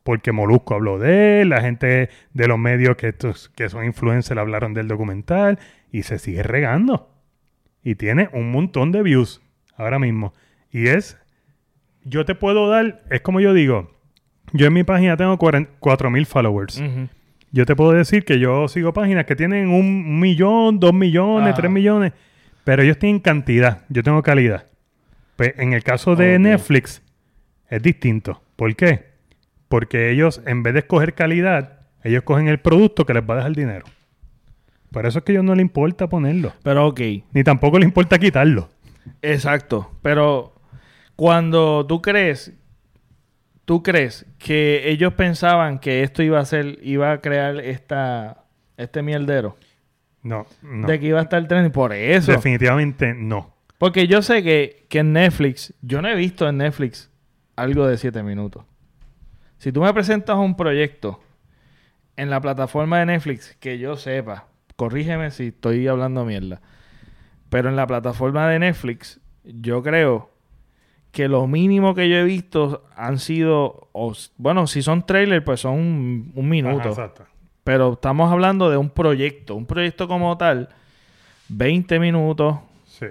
[0.02, 4.38] Porque Molusco habló de él, la gente de los medios que, estos, que son influencers
[4.38, 5.58] hablaron del documental
[5.92, 7.10] y se sigue regando.
[7.82, 9.42] Y tiene un montón de views
[9.76, 10.32] ahora mismo.
[10.72, 11.18] Y es,
[12.04, 13.97] yo te puedo dar, es como yo digo,
[14.52, 16.82] yo en mi página tengo 4.000 followers.
[17.50, 21.56] Yo te puedo decir que yo sigo páginas que tienen un millón, dos millones, Ajá.
[21.62, 22.12] tres millones,
[22.64, 24.66] pero ellos tienen cantidad, yo tengo calidad.
[25.36, 26.38] Pues en el caso de.
[26.38, 27.00] Netflix
[27.70, 28.42] es distinto.
[28.56, 29.06] ¿Por qué?
[29.68, 33.36] Porque ellos, en vez de escoger calidad, ellos cogen el producto que les va a
[33.38, 33.86] dejar dinero.
[34.90, 36.52] Por eso es que a ellos no les importa ponerlo.
[36.62, 37.00] Pero ok,
[37.32, 38.68] Ni tampoco les importa quitarlo.
[39.22, 39.90] exacto.
[40.02, 40.54] Pero
[41.16, 42.52] cuando tú crees,
[43.68, 48.46] tú crees que ellos pensaban que esto iba a ser, iba a crear esta,
[48.78, 49.58] este mierdero.
[50.22, 50.86] No, no.
[50.86, 51.70] De que iba a estar trending.
[51.70, 52.32] Por eso.
[52.32, 53.54] Definitivamente no.
[53.76, 57.10] Porque yo sé que, que en Netflix, yo no he visto en Netflix
[57.56, 58.64] algo de 7 minutos.
[59.58, 61.20] Si tú me presentas un proyecto
[62.16, 66.62] en la plataforma de Netflix, que yo sepa, corrígeme si estoy hablando mierda,
[67.50, 70.30] pero en la plataforma de Netflix, yo creo
[71.18, 75.44] que lo mínimo que yo he visto han sido, o s- bueno, si son trailers,
[75.44, 76.78] pues son un, un minuto.
[76.80, 77.24] Ajá, exacto.
[77.64, 79.56] Pero estamos hablando de un proyecto.
[79.56, 80.68] Un proyecto como tal,
[81.48, 83.06] 20 minutos, Sí.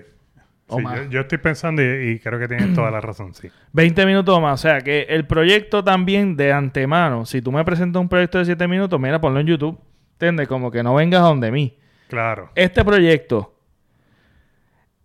[0.70, 3.50] O yo, yo estoy pensando y, y creo que tienes toda la razón, sí.
[3.74, 4.60] 20 minutos más.
[4.60, 8.46] O sea, que el proyecto también de antemano, si tú me presentas un proyecto de
[8.46, 9.78] 7 minutos, mira, ponlo en YouTube.
[10.14, 10.48] ¿Entiendes?
[10.48, 11.78] Como que no vengas donde mí.
[12.10, 12.50] Claro.
[12.56, 13.54] Este proyecto,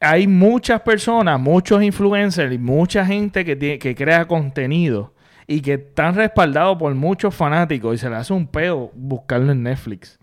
[0.02, 5.14] hay muchas personas, muchos influencers y mucha gente que, tiene- que crea contenido
[5.46, 9.62] y que están respaldados por muchos fanáticos y se le hace un peo buscarlo en
[9.62, 10.18] Netflix.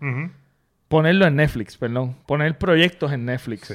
[0.88, 2.16] Ponerlo en Netflix, perdón.
[2.26, 3.68] Poner proyectos en Netflix.
[3.68, 3.74] Sí.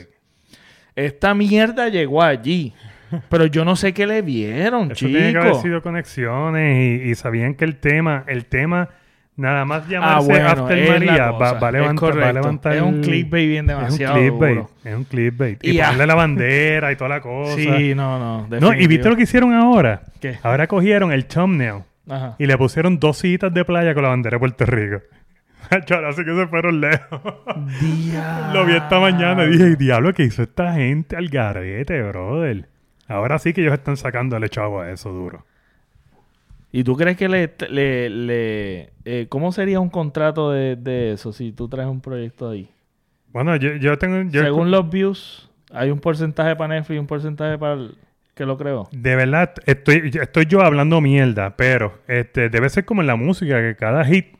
[0.95, 2.73] Esta mierda llegó allí.
[3.29, 5.61] Pero yo no sé qué le vieron, Eso tiene que haber chicos.
[5.61, 8.89] sido conexiones y, y sabían que el tema, el tema,
[9.37, 13.01] nada más llamarse Ah, bueno, After María va, va levantar, va a levantar Es un
[13.01, 14.69] clickbait bien demasiado Es un clickbait, duro.
[14.83, 15.63] es un clickbait.
[15.63, 17.55] Y, Y ponerle la bandera y toda la cosa.
[17.55, 18.17] Sí, no,
[18.47, 18.59] no.
[18.59, 20.01] no, y viste lo que hicieron ahora.
[20.21, 20.37] ¿Qué?
[20.43, 22.35] Ahora cogieron el thumbnail Ajá.
[22.39, 25.01] y le pusieron dos citas de playa con la bandera de Puerto Rico.
[25.91, 27.21] Ahora sí que se fueron lejos.
[28.53, 32.67] Lo vi esta mañana y dije, diablo, ¿qué hizo esta gente al garete, brother?
[33.07, 35.45] Ahora sí que ellos están sacándole chavo a eso duro.
[36.77, 37.53] ¿Y tú crees que le...
[37.69, 42.49] le, le eh, ¿Cómo sería un contrato de, de eso si tú traes un proyecto
[42.49, 42.69] ahí?
[43.31, 44.29] Bueno, yo, yo tengo...
[44.29, 47.95] yo- Según los views, hay un porcentaje para Netflix y un porcentaje para el
[48.33, 48.89] que lo creó.
[48.91, 53.61] De verdad, estoy, estoy yo hablando mierda, pero este debe ser como en la música,
[53.61, 54.35] que cada hit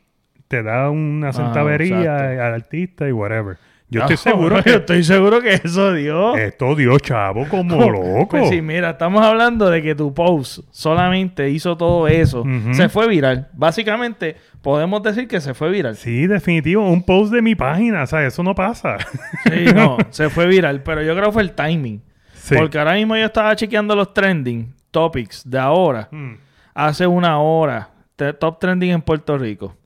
[0.48, 2.42] te da una centavería exacto.
[2.42, 3.56] al artista y whatever.
[3.88, 6.36] Yo No, estoy seguro yo que estoy seguro que eso dio.
[6.36, 8.28] esto dio chavo como loco.
[8.30, 12.44] Pues sí, mira, estamos hablando de que tu post solamente hizo todo eso.
[12.72, 13.48] Se fue viral.
[13.52, 15.96] Básicamente, podemos decir que se fue viral.
[15.96, 18.98] Sí, definitivo, un post de mi página, o sea, eso no pasa.
[19.44, 20.82] Sí, no, se fue viral.
[20.82, 22.02] Pero yo creo que fue el timing.
[22.34, 22.54] Sí.
[22.56, 26.08] Porque ahora mismo yo estaba chequeando los trending topics de ahora.
[26.10, 26.34] Mm.
[26.74, 27.90] Hace una hora.
[28.38, 29.76] Top trending en Puerto Rico.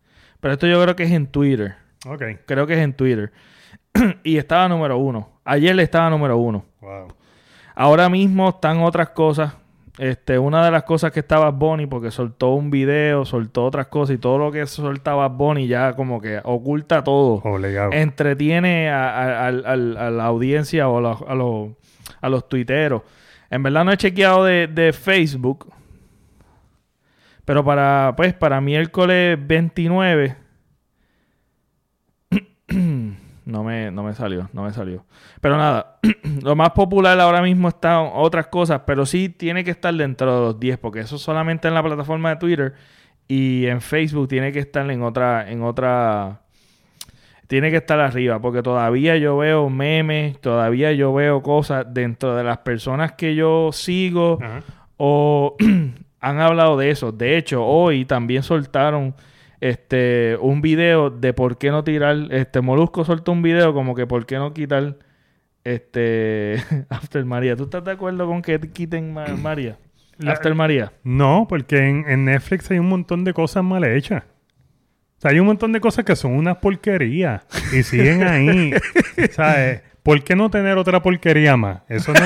[0.41, 1.75] Pero esto yo creo que es en Twitter.
[2.07, 2.23] Ok.
[2.47, 3.33] Creo que es en Twitter.
[4.25, 5.29] y estaba número uno.
[5.45, 6.65] Ayer le estaba número uno.
[6.81, 7.09] Wow.
[7.75, 9.55] Ahora mismo están otras cosas.
[9.99, 14.17] Este, una de las cosas que estaba Bonnie, porque soltó un video, soltó otras cosas
[14.17, 17.43] y todo lo que soltaba Bonnie ya como que oculta todo.
[17.45, 17.93] Obligado.
[17.93, 21.71] Entretiene a, la audiencia o a los, a los,
[22.21, 23.03] a los tuiteros.
[23.51, 25.71] En verdad no he chequeado de, de Facebook.
[27.45, 30.37] Pero para, pues, para miércoles 29.
[33.51, 35.05] no, me, no me salió, no me salió.
[35.41, 35.99] Pero nada,
[36.43, 40.41] lo más popular ahora mismo están otras cosas, pero sí tiene que estar dentro de
[40.41, 42.75] los 10, porque eso solamente en la plataforma de Twitter
[43.29, 46.41] y en Facebook tiene que estar en otra, en otra,
[47.47, 52.45] tiene que estar arriba, porque todavía yo veo memes, todavía yo veo cosas dentro de
[52.45, 54.63] las personas que yo sigo Ajá.
[54.97, 55.57] o
[56.21, 57.13] han hablado de eso.
[57.13, 59.15] De hecho, hoy también soltaron
[59.61, 62.17] este un video de por qué no tirar.
[62.31, 64.97] Este Molusco soltó un video como que por qué no quitar
[65.65, 66.57] este
[66.89, 67.57] After María.
[67.57, 69.79] ¿Tú estás de acuerdo con que quiten Ma- María?
[70.19, 70.93] La- After María.
[71.03, 74.23] No, porque en, en Netflix hay un montón de cosas mal hechas.
[75.19, 77.43] O sea, hay un montón de cosas que son unas porquerías
[77.75, 78.73] y siguen ahí.
[79.33, 79.83] ¿Sabes?
[80.03, 81.83] ¿Por qué no tener otra porquería más?
[81.89, 82.21] Eso no,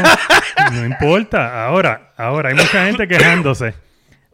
[0.72, 1.66] no importa.
[1.66, 3.74] Ahora, ahora hay mucha gente quejándose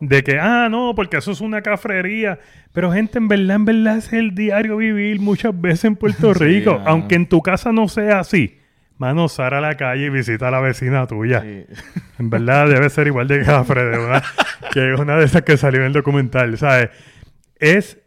[0.00, 2.38] de que, ah, no, porque eso es una cafrería.
[2.72, 6.82] Pero gente, en verdad, en verdad es el diario vivir muchas veces en Puerto Rico.
[6.86, 8.58] Aunque en tu casa no sea así.
[8.96, 11.40] Mano, sal a la calle y visita a la vecina tuya.
[11.40, 11.64] Sí.
[12.18, 14.22] En verdad debe ser igual de cafre de una,
[14.74, 16.90] que una de esas que salió en el documental, ¿sabes?
[17.58, 17.98] Es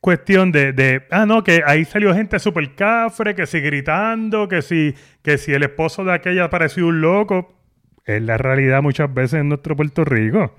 [0.00, 4.60] cuestión de, de, ah, no, que ahí salió gente súper cafre, que si gritando, que
[4.60, 7.54] si, que si el esposo de aquella pareció un loco.
[8.04, 10.52] Es la realidad muchas veces en nuestro Puerto Rico.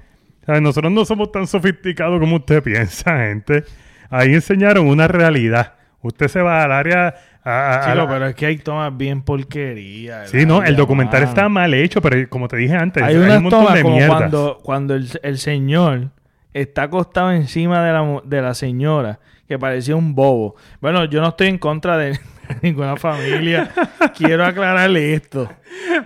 [0.46, 0.62] ¿Sabes?
[0.62, 3.64] Nosotros no somos tan sofisticados como usted piensa, gente.
[4.10, 5.74] Ahí enseñaron una realidad.
[6.02, 7.08] Usted se va al área...
[7.08, 10.26] a- a- a Chico, la- pero es que hay tomas bien porquería.
[10.28, 11.30] Sí, no, el documental mano.
[11.30, 14.18] está mal hecho, pero como te dije antes, Hay hay, unas un tomas como mierdas.
[14.18, 16.10] cuando, cuando el, el señor
[16.54, 20.56] está acostado encima de la, de la señora, que parecía un bobo.
[20.82, 22.20] Bueno, yo no estoy en contra de
[22.62, 23.70] ninguna familia.
[24.18, 25.50] Quiero aclararle esto.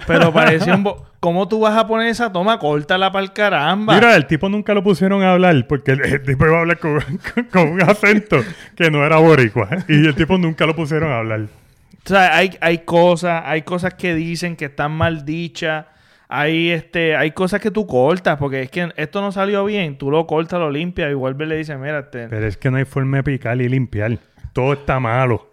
[0.08, 1.06] Pero parecía un bobo.
[1.24, 2.60] ¿Cómo tú vas a poner esa toma?
[2.60, 3.96] Córtala para el caramba.
[3.96, 6.80] Mira, el tipo nunca lo pusieron a hablar porque el, el tipo iba a hablar
[6.80, 8.42] con, con- con un acento
[8.76, 9.70] que no era boricua.
[9.88, 11.44] Y el tipo nunca lo pusieron a hablar.
[11.44, 15.86] O sea, hay, hay cosas, hay cosas que dicen que están mal dichas.
[16.28, 20.12] Hay este, hay cosas que tú cortas, porque es que esto no salió bien, tú
[20.12, 22.76] lo cortas, lo limpias y vuelve y le dices, mira, este, Pero es que no
[22.76, 24.18] hay forma de picar y limpiar.
[24.52, 25.53] Todo está malo.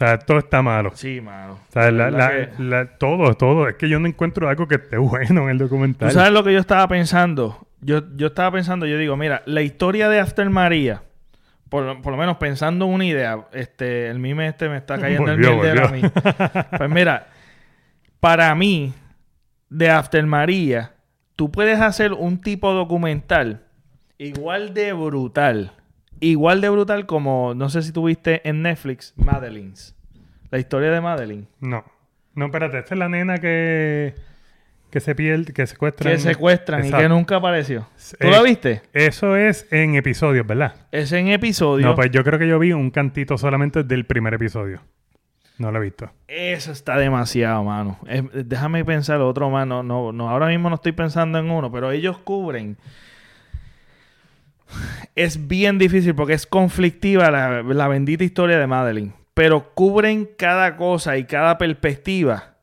[0.00, 0.92] Sea, todo está malo.
[0.94, 1.52] sí, mano.
[1.68, 3.68] O sea, la- verdad la- que- la- todo, todo.
[3.68, 6.08] Es que yo no encuentro algo que esté bueno en el documental.
[6.08, 7.66] ¿Tú sabes lo que yo estaba pensando?
[7.82, 11.02] Yo, yo estaba pensando, yo digo, mira, la historia de After María,
[11.68, 15.30] por, lo- por lo menos pensando una idea, este, el mime este me está cayendo
[15.32, 16.02] Volvió, el mierdero a mí.
[16.78, 17.26] Pues mira,
[18.20, 18.92] para mí,
[19.68, 20.92] de After María,
[21.36, 23.64] tú puedes hacer un tipo documental
[24.18, 25.72] igual de brutal.
[26.20, 29.94] Igual de brutal como, no sé si tuviste en Netflix, Madeline's.
[30.50, 31.46] La historia de Madeline.
[31.60, 31.84] No.
[32.34, 32.78] No, espérate.
[32.78, 34.14] Esta es la nena que,
[34.90, 36.12] que se pierde, que secuestran.
[36.12, 37.86] Que secuestran y que nunca apareció.
[38.18, 38.82] ¿Tú Eh, la viste?
[38.92, 40.74] Eso es en episodios, ¿verdad?
[40.92, 41.86] Es en episodio.
[41.86, 44.80] No, pues yo creo que yo vi un cantito solamente del primer episodio.
[45.58, 46.10] No lo he visto.
[46.26, 47.98] Eso está demasiado, mano.
[48.08, 49.82] Es- déjame pensar otro, mano.
[49.82, 52.76] No, no, ahora mismo no estoy pensando en uno, pero ellos cubren.
[55.14, 59.12] Es bien difícil porque es conflictiva la, la bendita historia de Madeline.
[59.34, 62.56] Pero cubren cada cosa y cada perspectiva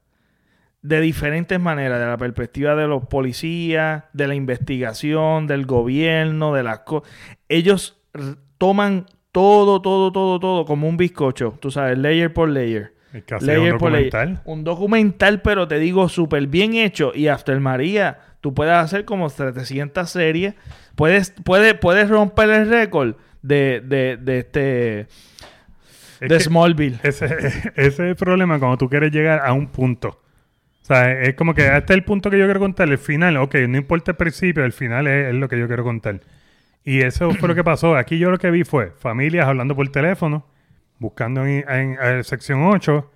[0.82, 2.00] de diferentes maneras.
[2.00, 7.10] De la perspectiva de los policías, de la investigación, del gobierno, de las cosas.
[7.50, 8.00] Ellos
[8.58, 11.58] toman todo, todo, todo, todo como un bizcocho.
[11.60, 12.94] Tú sabes, layer por layer.
[13.14, 14.12] Es casi un Layer por layer.
[14.12, 14.42] documental.
[14.46, 17.12] Un documental, pero te digo, súper bien hecho.
[17.16, 20.54] Y After María tú puedes hacer como 700 series.
[20.96, 25.00] Puedes, puedes, puedes romper el récord de, de, de este...
[26.20, 27.00] Es de Smallville.
[27.04, 27.26] Ese,
[27.76, 30.22] ese es el problema cuando tú quieres llegar a un punto.
[30.82, 32.88] O sea, es como que este es el punto que yo quiero contar.
[32.90, 35.84] El final, ok, no importa el principio, el final es, es lo que yo quiero
[35.84, 36.22] contar.
[36.84, 37.96] Y eso fue lo que pasó.
[37.96, 40.48] Aquí yo lo que vi fue familias hablando por teléfono,
[40.98, 43.12] buscando en, en- en sección 8,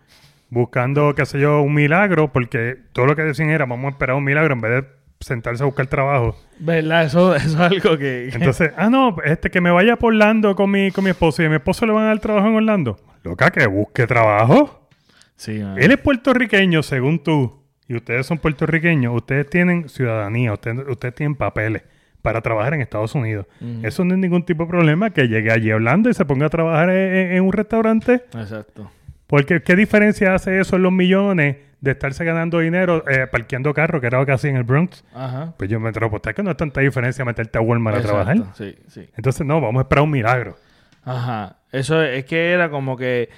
[0.50, 4.16] buscando, qué sé yo, un milagro, porque todo lo que decían era, vamos a esperar
[4.18, 4.88] un milagro en vez de
[5.22, 6.36] sentarse a buscar trabajo.
[6.60, 7.06] ¿Verdad?
[7.06, 8.28] Eso, eso es algo que...
[8.30, 11.42] que- Entonces, ah, no, este que me vaya por Orlando con mi, con mi esposo
[11.42, 12.98] y a mi esposo le van a dar trabajo en Orlando.
[13.24, 14.88] Loca, que busque trabajo.
[15.36, 15.78] sí, mano.
[15.78, 21.36] Él es puertorriqueño, según tú, y ustedes son puertorriqueños, ustedes tienen ciudadanía, ustedes, ustedes tienen
[21.36, 21.84] papeles
[22.22, 23.48] para trabajar en Estados Unidos.
[23.82, 26.46] Eso no es ningún tipo de problema que llegue allí a Orlando y se ponga
[26.46, 28.24] a trabajar en- en un restaurante.
[28.36, 28.92] Exacto.
[29.28, 34.00] Porque, ¿qué diferencia hace eso en los millones de estarse ganando dinero eh, parqueando carros,
[34.02, 35.04] que era lo que hacía en el Bronx?
[35.14, 35.54] Ajá.
[35.58, 38.24] Pues yo me a apostar que no es tanta diferencia meterte a Walmart a Exacto,
[38.24, 38.56] trabajar.
[38.56, 39.10] Sí, sí.
[39.18, 40.56] Entonces, no, vamos a esperar un milagro.
[41.04, 41.58] Ajá.
[41.72, 43.30] Eso es que era como que...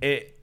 [0.00, 0.37] eh,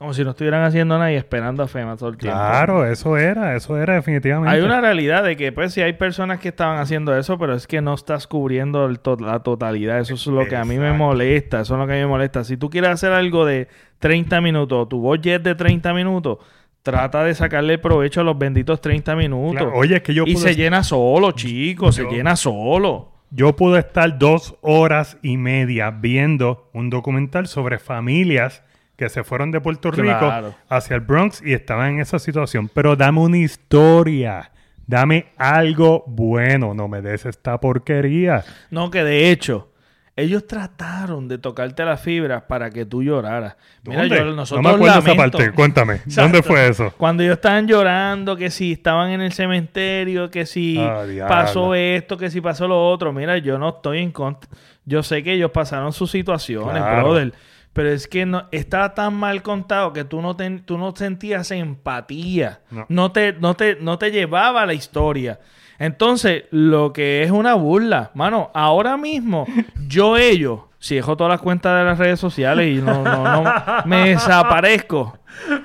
[0.00, 2.38] como si no estuvieran haciendo nada y esperando a FEMA todo el tiempo.
[2.38, 4.56] Claro, eso era, eso era definitivamente.
[4.56, 7.66] Hay una realidad de que, pues, sí hay personas que estaban haciendo eso, pero es
[7.66, 9.98] que no estás cubriendo el to- la totalidad.
[10.00, 11.60] Eso es lo que a mí me molesta.
[11.60, 12.44] Eso es lo que a mí me molesta.
[12.44, 16.38] Si tú quieres hacer algo de 30 minutos, tu budget de 30 minutos,
[16.82, 19.60] trata de sacarle provecho a los benditos 30 minutos.
[19.60, 21.96] Claro, Oye, es que yo y pude, se llena solo, chicos.
[21.96, 23.12] Se llena solo.
[23.30, 28.64] yo pude estar dos horas y media viendo un documental sobre familias
[29.00, 30.30] que se fueron de Puerto Rico
[30.68, 32.68] hacia el Bronx y estaban en esa situación.
[32.72, 34.52] Pero dame una historia.
[34.86, 36.74] Dame algo bueno.
[36.74, 38.44] No me des esta porquería.
[38.70, 39.70] No, que de hecho,
[40.16, 43.56] ellos trataron de tocarte las fibras para que tú lloraras.
[43.84, 44.16] Mira, ¿Dónde?
[44.18, 45.52] yo no nosotros me acuerdo esa lamento- parte.
[45.54, 46.00] Cuéntame.
[46.04, 46.92] ¿Dónde fue eso?
[46.98, 52.18] Cuando ellos estaban llorando, que si estaban en el cementerio, que si Ah, pasó esto,
[52.18, 53.14] que si pasó lo otro.
[53.14, 54.50] Mira, yo no estoy en contra.
[54.84, 57.02] Yo sé que ellos pasaron sus situaciones, Claro.
[57.04, 57.32] brother.
[57.72, 61.50] Pero es que no, estaba tan mal contado que tú no, te, tú no sentías
[61.50, 62.60] empatía.
[62.70, 62.86] No.
[62.88, 65.38] No, te, no, te, no te llevaba la historia.
[65.78, 69.46] Entonces, lo que es una burla, mano, ahora mismo,
[69.88, 73.52] yo ellos, si dejo todas las cuentas de las redes sociales y no, no, no
[73.84, 75.18] me desaparezco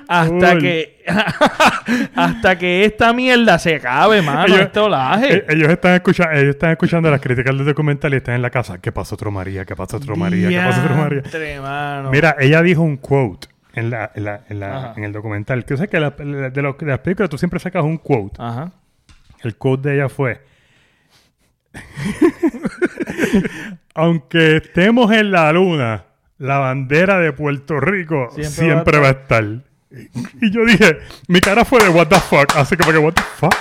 [0.06, 1.02] hasta que
[2.14, 5.34] hasta que esta mierda se acabe, mano, Ellos- este olaje.
[5.38, 8.50] Eh, ellos, están escuchando, ellos están escuchando las críticas del documental y están en la
[8.50, 8.78] casa.
[8.78, 9.64] ¿Qué pasó otro María?
[9.64, 10.48] ¿Qué pasó otro María?
[10.48, 11.22] ¿Qué pasó otro María?
[11.62, 12.10] Mano.
[12.10, 14.94] Mira, ella dijo un quote en, la, en, la- en, la- Ajá.
[14.96, 15.64] en el documental.
[15.64, 17.96] Que yo sé que la- la- de, los- de las películas tú siempre sacas un
[17.98, 18.36] quote.
[18.38, 18.70] Ajá.
[19.42, 20.40] El quote de ella fue:
[23.96, 26.04] Aunque estemos en la luna,
[26.38, 29.44] la bandera de Puerto Rico Siempre siempre, va a estar.
[30.42, 32.54] Y yo dije, mi cara fue de what the fuck.
[32.56, 33.54] Así como que, what the fuck.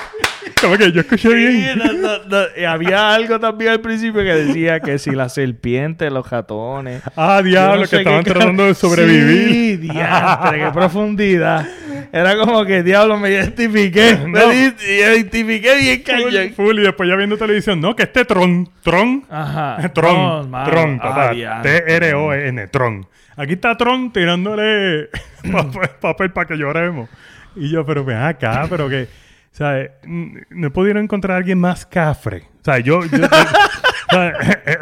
[0.61, 1.77] Como que yo escuché Sí, bien.
[1.79, 2.43] no, no, no.
[2.57, 7.01] Y había algo también al principio que decía que si la serpiente, los ratones.
[7.15, 9.49] Ah, diablo, que estaban qué tratando de sobrevivir.
[9.49, 11.65] Sí, diantre, qué profundidad.
[12.11, 14.17] Era como que, diablo, me identifiqué.
[14.27, 14.49] Me No.
[14.49, 16.53] di- identifiqué bien cañón.
[16.55, 19.77] full, y después ya viendo televisión, no, que este Tron, Tron, Ajá.
[19.93, 20.51] Tron.
[20.65, 20.99] Tron,
[21.33, 21.81] diantre.
[21.81, 23.07] T-R-O-N, Tron.
[23.37, 25.09] Aquí está Tron tirándole
[25.51, 27.09] papel, papel para que lloremos.
[27.55, 31.85] Y yo, pero ven acá, pero que, o sea, no pudieron encontrar a alguien más
[31.85, 32.43] cafre.
[32.61, 33.25] O sea, yo, yo- yo-
[34.09, 34.33] o sea,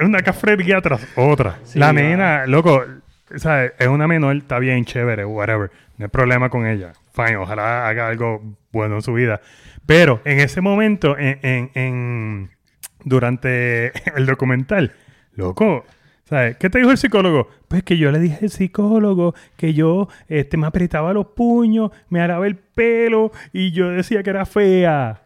[0.01, 1.57] una cafrería tras otra.
[1.63, 1.93] Sí, La va.
[1.93, 2.83] nena, loco,
[3.35, 5.71] sea, es una menor, está bien, chévere, whatever.
[5.97, 6.93] No hay problema con ella.
[7.13, 9.41] Fine, ojalá haga algo bueno en su vida.
[9.85, 12.49] Pero en ese momento, en, en- en-
[13.03, 14.93] durante el documental,
[15.33, 15.85] loco,
[16.25, 16.57] ¿sabes?
[16.57, 17.49] ¿Qué te dijo el psicólogo?
[17.67, 22.21] Pues que yo le dije al psicólogo que yo este, me apretaba los puños, me
[22.21, 25.22] araba el pelo y yo decía que era fea.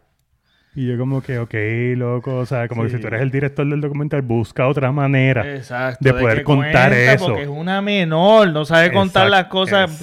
[0.80, 1.54] Y yo como que, ok,
[1.96, 5.56] loco, o sea, como que si tú eres el director del documental, busca otra manera.
[5.56, 5.98] Exacto.
[6.04, 7.26] de poder contar eso.
[7.26, 10.02] Porque es una menor, no sabe contar Exact- las cosas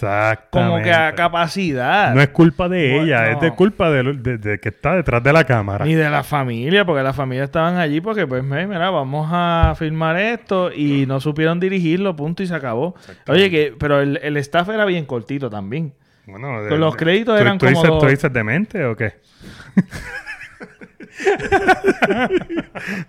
[0.49, 2.13] como que a capacidad.
[2.13, 4.95] No es culpa de Bueno, ella, es de culpa de, lo- de- de que está
[4.97, 5.86] detrás de la cámara.
[5.86, 10.17] Ni de la familia, porque la familia estaban allí porque, pues, mira, vamos a filmar
[10.17, 12.95] esto y no supieron dirigirlo, punto, y se acabó.
[13.30, 15.93] Oye, que, pero el, el staff era bien cortito también.
[16.28, 19.13] Bueno, los créditos ¿tú- eran tú como ¿Tú dices demente o qué?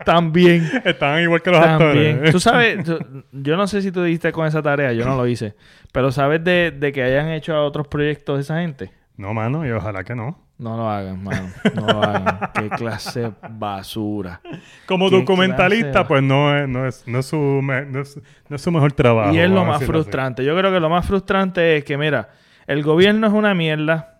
[0.04, 0.68] También.
[0.84, 2.10] Estaban igual que los También.
[2.14, 2.32] actores.
[2.32, 2.98] Tú sabes, tú-
[3.32, 5.54] yo no sé si tú diste con esa tarea, yo no lo hice,
[5.92, 8.90] pero ¿sabes de, de que hayan hecho otros proyectos de esa gente?
[9.16, 10.44] No, mano, y ojalá que no.
[10.58, 11.48] No lo hagan, mano.
[11.74, 12.38] No lo hagan.
[12.54, 14.40] Qué clase de basura.
[14.86, 18.18] Como ¿Qué documentalista, pues no es, no, es, no, es su, me- no, es,
[18.48, 19.34] no es su mejor trabajo.
[19.34, 19.84] Y es lo a más así.
[19.86, 20.44] frustrante.
[20.44, 22.30] Yo creo que lo más frustrante es que, mira,
[22.66, 24.15] el gobierno es una mierda.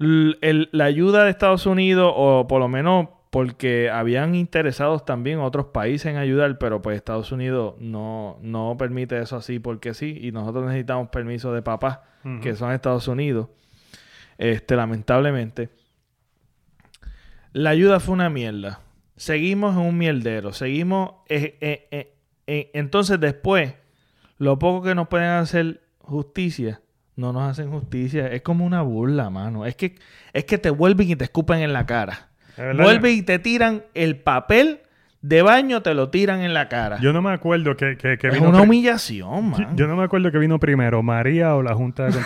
[0.00, 5.66] El- la ayuda de Estados Unidos, o por lo menos porque habían interesados también otros
[5.66, 10.32] países en ayudar, pero pues Estados Unidos no, no permite eso así porque sí, y
[10.32, 12.40] nosotros necesitamos permiso de papá, Ujú.
[12.40, 13.48] que son Estados Unidos,
[14.36, 15.68] este, lamentablemente.
[17.52, 18.80] La ayuda fue una mierda.
[19.16, 21.12] Seguimos en un mierdero, seguimos...
[21.28, 22.14] eh, eh,
[22.46, 23.74] eh, entonces después,
[24.38, 26.80] lo poco que nos pueden hacer justicia,
[27.20, 28.26] no nos hacen justicia.
[28.28, 29.64] Es como una burla, mano.
[29.66, 29.94] Es que,
[30.32, 32.28] es que te vuelven y te escupen en la cara.
[32.56, 34.80] Vuelven y te tiran el papel
[35.22, 36.98] de baño, te lo tiran en la cara.
[37.00, 39.76] Yo no me acuerdo que, que, que es vino una pri- humillación, Yo, man.
[39.76, 42.18] yo no me acuerdo que vino primero, María o la Junta de.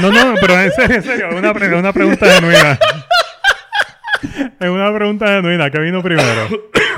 [0.00, 2.78] No, no, no, pero en serio, en serio, una, pre- una pregunta genuina.
[4.60, 6.48] Es una pregunta genuina, ¿qué vino primero?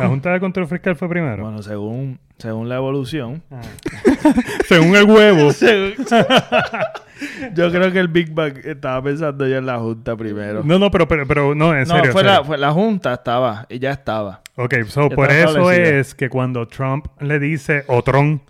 [0.01, 1.45] ¿La Junta de Control Fiscal fue primero?
[1.45, 3.43] Bueno, según, según la evolución.
[4.67, 5.53] Según el huevo.
[5.53, 5.95] según-
[7.55, 10.63] Yo creo que el Big Bang estaba pensando ya en la Junta primero.
[10.65, 12.05] No, no, pero, pero, pero no, en No, serio.
[12.07, 14.41] en fue, la, fue la Junta, estaba, y ya estaba.
[14.57, 18.41] Ok, so Ya por eso es que cuando Trump le dice, o Tron,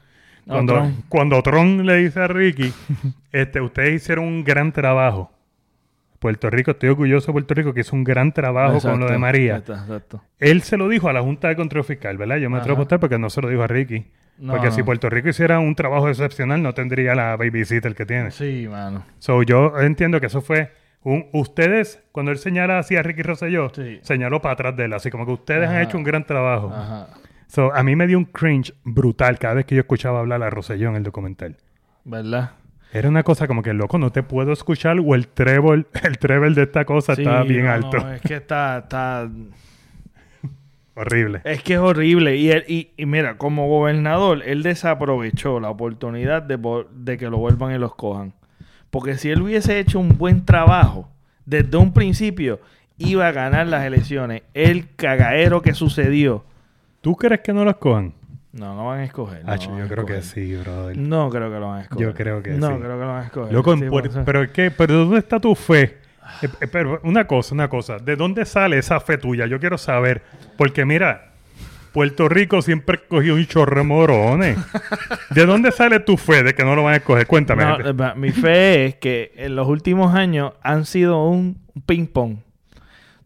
[0.47, 1.05] No, cuando, Tron.
[1.09, 2.72] cuando Tron le dice a Ricky,
[3.32, 5.30] este, ustedes hicieron un gran trabajo.
[6.25, 9.18] Puerto Rico, estoy orgulloso de Puerto Rico que hizo un gran trabajo con lo de
[9.18, 9.57] María.
[9.59, 10.22] Exacto, exacto.
[10.39, 12.37] Él se lo dijo a la Junta de Control Fiscal, ¿verdad?
[12.39, 14.07] Yo me atrevo a apostar porque no se lo dijo a Ricky.
[14.39, 14.83] No, porque si.
[14.83, 18.31] Puerto Rico hiciera un trabajo excepcional, no tendría la babysitter que tiene.
[18.31, 19.05] Sí, mano.
[19.18, 20.72] So, yo entiendo que eso fue
[21.03, 21.27] un...
[21.35, 23.99] Ustedes, cuando él señala así a Ricky Rosselló, Sí.
[24.01, 24.95] señaló para atrás de él.
[24.95, 26.72] Así como que ustedes han hecho un gran trabajo.
[26.75, 27.09] Ajá.
[27.49, 30.49] So, a mí me dio un cringe brutal cada vez que yo escuchaba hablar a
[30.49, 31.59] Rosselló en el documental.
[32.05, 32.53] ¿Verdad?
[32.95, 36.55] Era una cosa como que, loco, no te puedo escuchar o el treble, el treble
[36.55, 37.97] de esta cosa Sí, está bien no, alto.
[37.99, 39.28] no, es que está, está,
[40.97, 41.40] Horrible.
[41.45, 42.36] es que es horrible.
[42.36, 46.57] Y, él- y, y mira, como gobernador, él desaprovechó la oportunidad de,
[46.95, 48.32] de que lo vuelvan y los cojan.
[48.90, 51.11] Porque si él hubiese hecho un buen trabajo
[51.47, 52.61] desde un principio,
[52.97, 54.42] iba a ganar las elecciones.
[54.55, 56.45] El cagaero que sucedió.
[57.01, 58.14] ¿Tú crees que no los cojan?
[58.55, 59.44] No, no van a escoger.
[59.44, 60.96] no yo creo que sí, brother.
[60.96, 62.07] No creo que lo van a escoger.
[62.07, 62.74] Yo creo que no, sí.
[62.74, 63.52] creo que lo van a escoger.
[63.52, 65.98] Loco, en Sí, por pero que, pero ¿dónde está tu fe?
[66.40, 69.46] Eh, eh, pero una cosa, una cosa, ¿de dónde sale esa fe tuya?
[69.46, 70.22] Yo quiero saber,
[70.57, 71.32] porque mira,
[71.92, 74.59] Puerto Rico siempre cogió un chorro de morones.
[75.30, 77.26] ¿De dónde sale tu fe de que no lo van a escoger?
[77.26, 77.64] Cuéntame.
[77.64, 82.43] No, eh, mi fe es que en los últimos años han sido un ping-pong.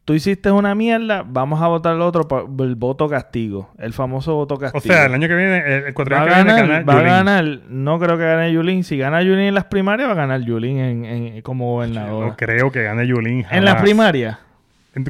[0.09, 3.69] Tú hiciste una mierda, vamos a votar el otro por el voto castigo.
[3.77, 4.81] El famoso voto o castigo.
[4.95, 7.03] sea, el año que viene, el, el cuatro va que viene, ganar, gana va a
[7.03, 8.85] ganar, no creo que gane Yulín.
[8.85, 12.27] Si gana Yulín en las primarias, va a ganar Yulín en, en- como gobernadora.
[12.29, 14.39] No creo que gane Yulín en las primarias.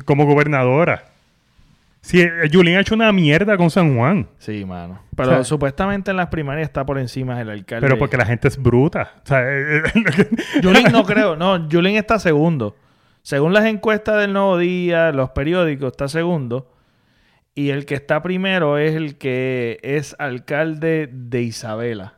[0.05, 1.05] Como gobernadora.
[2.01, 4.27] Si eh, Yulín ha hecho una mierda con San Juan.
[4.39, 4.99] Sí, mano.
[5.15, 7.87] Pero O sea- supuestamente en las primarias está por encima del alcalde.
[7.87, 9.13] Pero porque la gente es bruta.
[9.25, 10.29] O sea, eh, eh,
[10.61, 12.75] Yulín no creo, no, Yulín está segundo.
[13.29, 16.73] Según las encuestas del Nuevo Día, los periódicos, está segundo.
[17.55, 22.15] Y el que está primero es el que es alcalde de Isabela.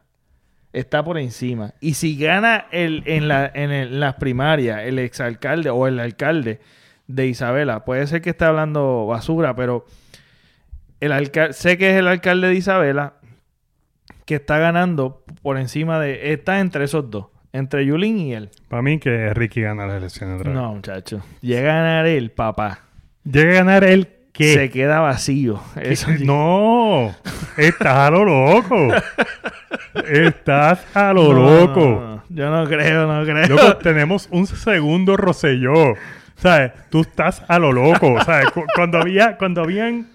[0.73, 1.75] Está por encima.
[1.81, 6.61] Y si gana el, en, la, el- las primarias el exalcalde o el alcalde
[7.09, 9.87] de Isabela, puede ser que esté hablando basura, pero
[11.01, 13.15] el alca- sé que es el alcalde de Isabela
[14.27, 16.33] que está ganando por encima de...
[16.33, 17.27] Está entre esos dos.
[17.53, 18.51] Entre Yulín y él.
[18.69, 20.61] Para mí que Ricky gana las elecciones otra vez.
[20.61, 21.21] No, muchacho.
[21.41, 22.81] Llega a ganar él, papá.
[23.25, 24.55] Llega a ganar él ¿qué?
[24.55, 25.61] Se queda vacío.
[25.81, 26.09] Eso.
[26.21, 27.15] No,
[27.57, 28.77] estás a lo loco.
[30.09, 31.81] Estás a lo No, loco.
[31.81, 32.23] no, no.
[32.29, 33.49] Yo no creo, no creo.
[33.49, 35.95] Loco, tenemos un segundo Rosselló.
[36.37, 36.73] ¿Sabes?
[36.91, 38.17] Tú estás a lo loco.
[38.25, 38.51] ¿Sabes?
[38.51, 40.09] Cu- Cuando había, cuando habían,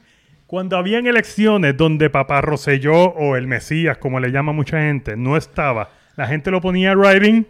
[0.47, 5.35] cuando habían elecciones donde papá Rosselló o el Mesías, como le llama mucha gente, no
[5.37, 7.43] estaba, la gente lo ponía writing.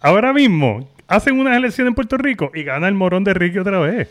[0.00, 3.78] Ahora mismo hacen unas elecciones en Puerto Rico y gana el morón de Ricky otra
[3.80, 4.08] vez.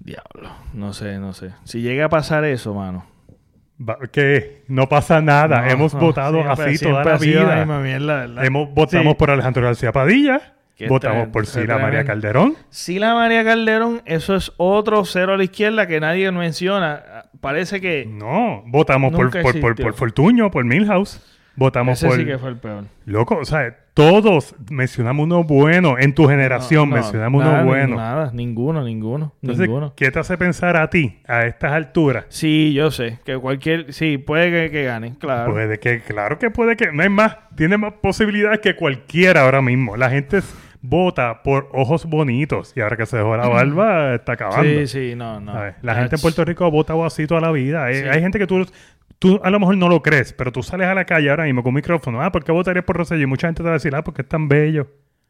[0.00, 0.50] Diablo.
[0.74, 1.50] No sé, no sé.
[1.64, 3.06] Si llega a pasar eso, mano.
[4.12, 4.62] ¿Qué?
[4.68, 5.62] No pasa nada.
[5.62, 7.64] No, Hemos no, votado siempre- así toda la vida.
[7.82, 8.44] mierda, ¿verdad?
[8.44, 9.18] Hemos, votamos Sí.
[9.18, 10.52] por Alejandro García Padilla.
[10.76, 12.04] Que Votamos por Sila María.
[12.04, 12.56] Calderón.
[12.68, 17.00] Sila María Calderón, eso es otro cero a la izquierda que nadie menciona.
[17.40, 21.20] Parece que No, votamos por, por, por, por Fortuño, por Milhouse.
[21.56, 22.16] Votamos ese por...
[22.16, 22.84] sí que fue el peor.
[23.06, 25.96] Loco, o sea, todos mencionamos uno bueno.
[25.98, 27.96] En tu generación No, no, mencionamos nada, uno bueno.
[27.96, 29.92] Nada, ninguno, ninguno, Entonces, ninguno.
[29.94, 32.24] ¿qué te hace pensar a ti a estas alturas?
[32.28, 35.52] Sí, yo sé, que cualquier, sí, puede que, que gane, claro.
[35.52, 39.62] Puede que, claro que puede que, no es más, tiene más posibilidades que cualquiera ahora
[39.62, 39.96] mismo.
[39.96, 40.40] La gente
[40.86, 44.64] vota por ojos bonitos y ahora que se dejó la barba está acabando.
[44.64, 45.54] sí, sí, no, no.
[45.54, 45.76] ¿sabes?
[45.80, 47.90] La gente en Puerto Rico vota así toda la vida.
[47.90, 48.02] Sí.
[48.06, 48.66] Hay gente que tú,
[49.24, 51.62] tú a lo mejor no lo crees, pero tú sales a la calle ahora mismo
[51.62, 52.20] con un micrófono.
[52.20, 53.22] Ah, ¿por qué votarías por Rosselló?
[53.22, 54.86] Y mucha gente te va a decir, ah, porque es tan bello.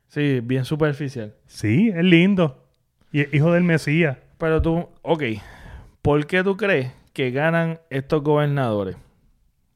[0.09, 1.37] Sí, bien superficial.
[1.47, 2.67] Sí, es lindo.
[3.13, 4.19] Y es hijo del Mesías.
[4.39, 5.23] Pero tú, ok,
[6.03, 8.97] ¿por qué tú crees que ganan estos gobernadores?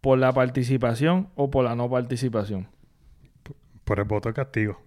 [0.01, 2.66] ¿Por la participación o por la no participación?
[3.85, 4.83] Por el voto de castigo.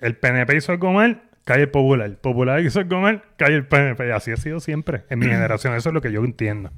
[0.00, 2.06] El PNP hizo algo mal, cae el popular.
[2.06, 4.12] El popular algo mal, cae el PNP.
[4.12, 5.74] Así ha sido siempre en mi generación.
[5.74, 6.70] Eso es lo que yo entiendo.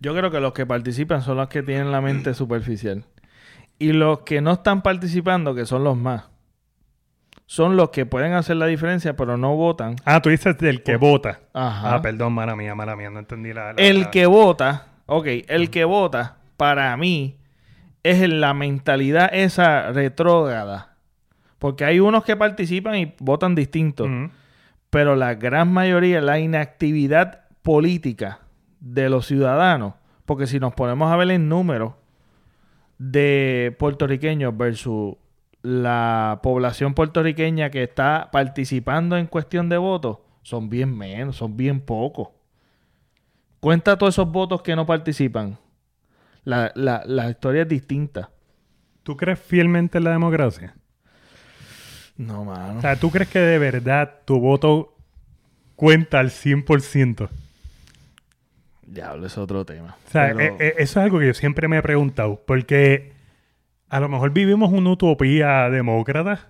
[0.00, 3.04] Yo creo que los que participan son los que tienen la mente superficial.
[3.78, 6.24] Y los que no están participando, que son los más,
[7.44, 9.96] son los que pueden hacer la diferencia, pero no votan.
[10.06, 11.40] Ah, tú dices del que vota.
[11.52, 11.94] Ajá.
[11.96, 13.10] Ah, perdón, mala mía, mala mía.
[13.10, 13.74] No entendí la...
[13.74, 17.36] la- el la- que vota, ok, el que vota, para mí,
[18.02, 20.95] es en la mentalidad esa retrógrada.
[21.58, 24.06] Porque hay unos que participan y votan distinto.
[24.90, 28.40] Pero la gran mayoría, la inactividad política
[28.80, 29.94] de los ciudadanos,
[30.24, 31.94] porque si nos ponemos a ver en números
[32.98, 35.16] de puertorriqueños versus
[35.62, 41.80] la población puertorriqueña que está participando en cuestión de votos, son bien menos, son bien
[41.80, 42.28] pocos.
[43.58, 45.58] Cuenta todos esos votos que no participan.
[46.44, 48.30] La, la, la historia es distinta.
[49.02, 50.76] ¿Tú crees fielmente en la democracia?
[52.18, 52.78] No, mano.
[52.78, 54.94] O sea, ¿tú crees que de verdad tu voto
[55.74, 57.28] cuenta al 100%?
[58.86, 59.96] Diablo, es otro tema.
[60.06, 62.40] O sea, Pero- eh, eh, eso es algo que yo siempre me he preguntado.
[62.46, 63.12] Porque
[63.88, 66.48] a lo mejor vivimos una utopía demócrata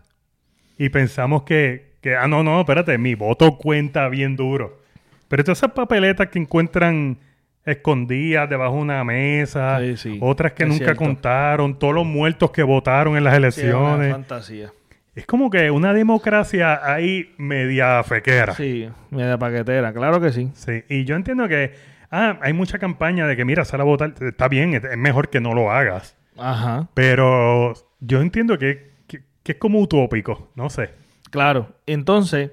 [0.79, 4.81] y pensamos que, que, ah, no, no, espérate, mi voto cuenta bien duro.
[5.29, 7.19] Pero todas esas papeletas que encuentran
[7.65, 11.03] escondidas debajo de una mesa, Sí, sí, otras que nunca cierto.
[11.03, 14.13] contaron, todos los muertos que votaron en las Sí, es una elecciones.
[14.13, 14.73] fantasía.
[15.17, 18.55] Es como que una democracia ahí media fequera.
[18.55, 20.51] Sí, media paquetera, claro que sí.
[20.55, 21.73] Sí, y yo entiendo que
[22.11, 25.41] ah, hay mucha campaña de que, mira, sal a votar, está bien, es mejor que
[25.41, 26.17] no lo hagas.
[26.39, 30.91] Ajá, Pero yo entiendo que, que- que es como utópico, no sé.
[31.31, 31.75] claro.
[31.87, 32.53] Entonces,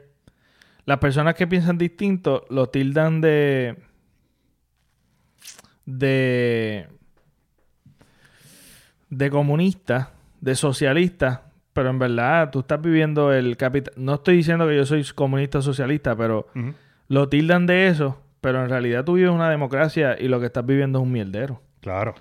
[0.85, 3.75] las personas que piensan distinto lo tildan de.
[5.85, 6.87] de.
[9.09, 10.11] de comunista,
[10.41, 13.93] de socialista, pero en verdad tú estás viviendo el capital.
[13.97, 16.47] No estoy diciendo que yo soy comunista o socialista, pero
[17.07, 20.65] lo tildan de eso, pero en realidad tú vives una democracia y lo que estás
[20.65, 21.61] viviendo es un mierdero.
[21.81, 22.13] Claro.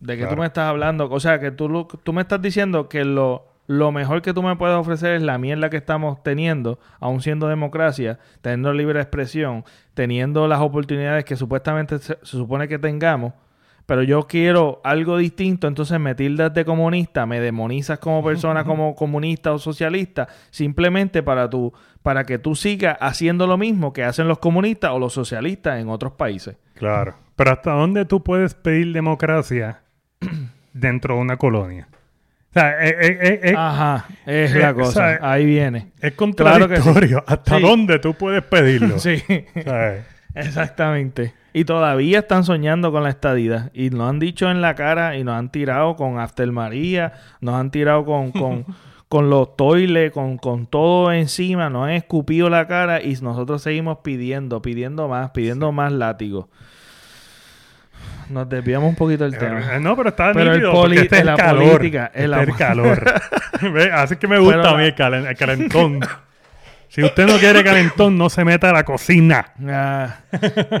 [0.00, 0.34] ¿De qué Claro.
[0.36, 1.08] tú me estás hablando?
[1.10, 4.42] O sea, que tú, lo- tú me estás diciendo que lo, lo mejor que tú
[4.42, 9.64] me puedes ofrecer es la mierda que estamos teniendo, aún siendo democracia, teniendo libre expresión,
[9.94, 13.32] teniendo las oportunidades que supuestamente se, se supone que tengamos,
[13.88, 18.94] pero yo quiero algo distinto, entonces me tildas de comunista, me demonizas como persona, como
[18.94, 21.72] comunista o socialista, simplemente para, tu,
[22.02, 25.88] para que tú sigas haciendo lo mismo que hacen los comunistas o los socialistas en
[25.88, 26.56] otros países.
[26.74, 27.14] Claro.
[27.34, 29.80] Pero ¿hasta dónde tú puedes pedir democracia
[30.74, 31.88] dentro de una colonia?
[32.50, 35.16] O sea, eh, eh, eh, Ajá, es la o cosa.
[35.16, 35.92] sea, Ahí viene.
[36.00, 36.82] es claro que sí.
[36.82, 37.24] contradictorio.
[37.26, 37.62] ¿Hasta Sí.
[37.62, 38.98] dónde tú puedes pedirlo?
[38.98, 39.22] Sí,
[39.56, 40.04] O sea,
[40.38, 41.34] exactamente.
[41.52, 43.70] Y todavía están soñando con la estadidad.
[43.74, 47.54] Y nos han dicho en la cara y nos han tirado con After María, nos
[47.54, 48.64] han tirado con, con,
[49.08, 53.98] con los toiles, con, con todo encima, nos han escupido la cara y nosotros seguimos
[54.04, 56.46] pidiendo, pidiendo más, pidiendo más látigos.
[58.28, 59.74] Nos desviamos un poquito del tema.
[59.74, 61.72] eh, no, pero está Pero el nítido este es la el calor.
[61.72, 63.04] política, es Este el calor.
[63.94, 66.00] Así que me gusta a mí el, calen- el calentón.
[66.88, 69.52] Si usted no quiere calentón, no se meta a la cocina.
[69.68, 70.20] Ah,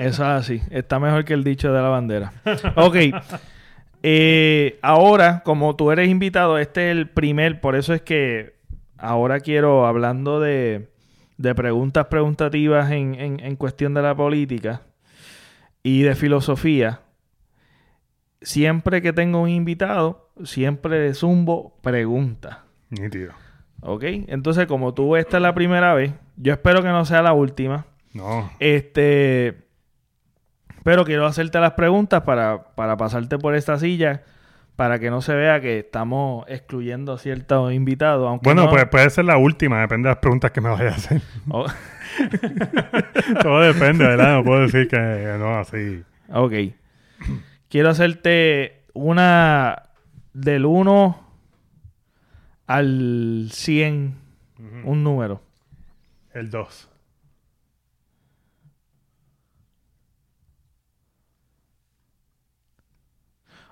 [0.00, 0.62] es así.
[0.70, 2.32] Está mejor que el dicho de la bandera.
[2.76, 2.96] Ok.
[4.02, 8.54] Eh, ahora, como tú eres invitado, este es el primer, por eso es que
[8.96, 10.88] ahora quiero, hablando de,
[11.36, 14.82] de preguntas preguntativas en, en- en cuestión de la política
[15.82, 17.00] y de filosofía,
[18.40, 22.58] siempre que tengo un invitado, siempre le zumbo preguntas.
[22.90, 23.32] Nítido.
[23.80, 24.02] ¿Ok?
[24.28, 27.86] Entonces, como tú esta es la primera vez, yo espero que no sea la última.
[28.12, 28.50] No.
[28.58, 29.66] Este.
[30.82, 34.22] Pero quiero hacerte las preguntas para, para pasarte por esta silla.
[34.76, 38.28] Para que no se vea que estamos excluyendo a ciertos invitados.
[38.28, 40.90] Aunque Bueno, no- pues puede ser la última, depende de las preguntas que me vaya
[40.90, 41.20] a hacer.
[41.50, 41.66] Oh,
[43.42, 44.36] Todo depende, ¿verdad?
[44.36, 44.96] No puedo decir que
[45.38, 46.02] no, así.
[46.32, 46.52] ok.
[47.68, 49.82] Quiero hacerte una
[50.32, 51.27] del 1
[52.68, 54.14] al 100.
[54.84, 55.40] Un número.
[56.32, 56.88] El 2.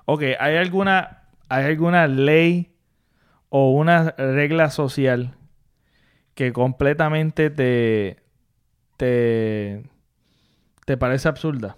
[0.06, 2.72] Ok, ¿hay alguna, ¿hay alguna ley
[3.48, 5.36] o una regla social
[6.34, 8.22] que completamente te,
[8.96, 9.84] te,
[10.84, 11.76] te parece absurda?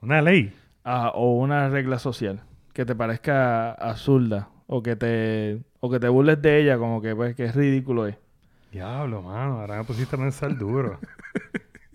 [0.00, 0.54] Una ley.
[0.84, 6.08] Ah, o una regla social que te parezca absurda o que te, O que te
[6.08, 8.16] burles de ella, como que pues que es ridículo es.
[8.72, 10.98] Diablo, mano, ahora me pusiste a pensar duro.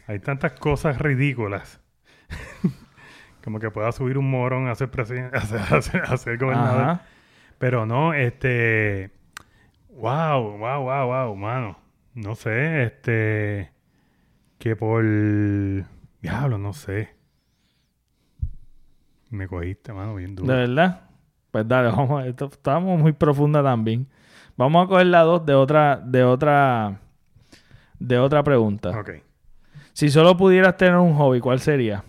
[0.06, 1.80] Hay tantas cosas ridículas.
[3.44, 6.38] como que pueda subir un morón a ser presidente, a ser, a ser- a ser
[6.38, 6.82] gobernador.
[6.84, 7.02] Ajá.
[7.58, 9.10] Pero no, este.
[9.90, 11.80] Wow, wow, wow, wow, mano.
[12.14, 13.72] No sé, este.
[14.60, 15.04] Que por.
[16.22, 17.16] Diablo, no sé.
[19.32, 20.54] Me cogiste, mano, bien ¿De duro.
[20.56, 21.09] verdad?
[21.52, 24.08] Pues dale, vamos, esto, estamos muy profunda también.
[24.58, 27.00] Vamos a coger la dos de otra, de otra,
[27.98, 28.90] de otra pregunta.
[29.00, 29.12] Ok.
[29.94, 32.04] Si solo pudieras tener un hobby, ¿cuál sería?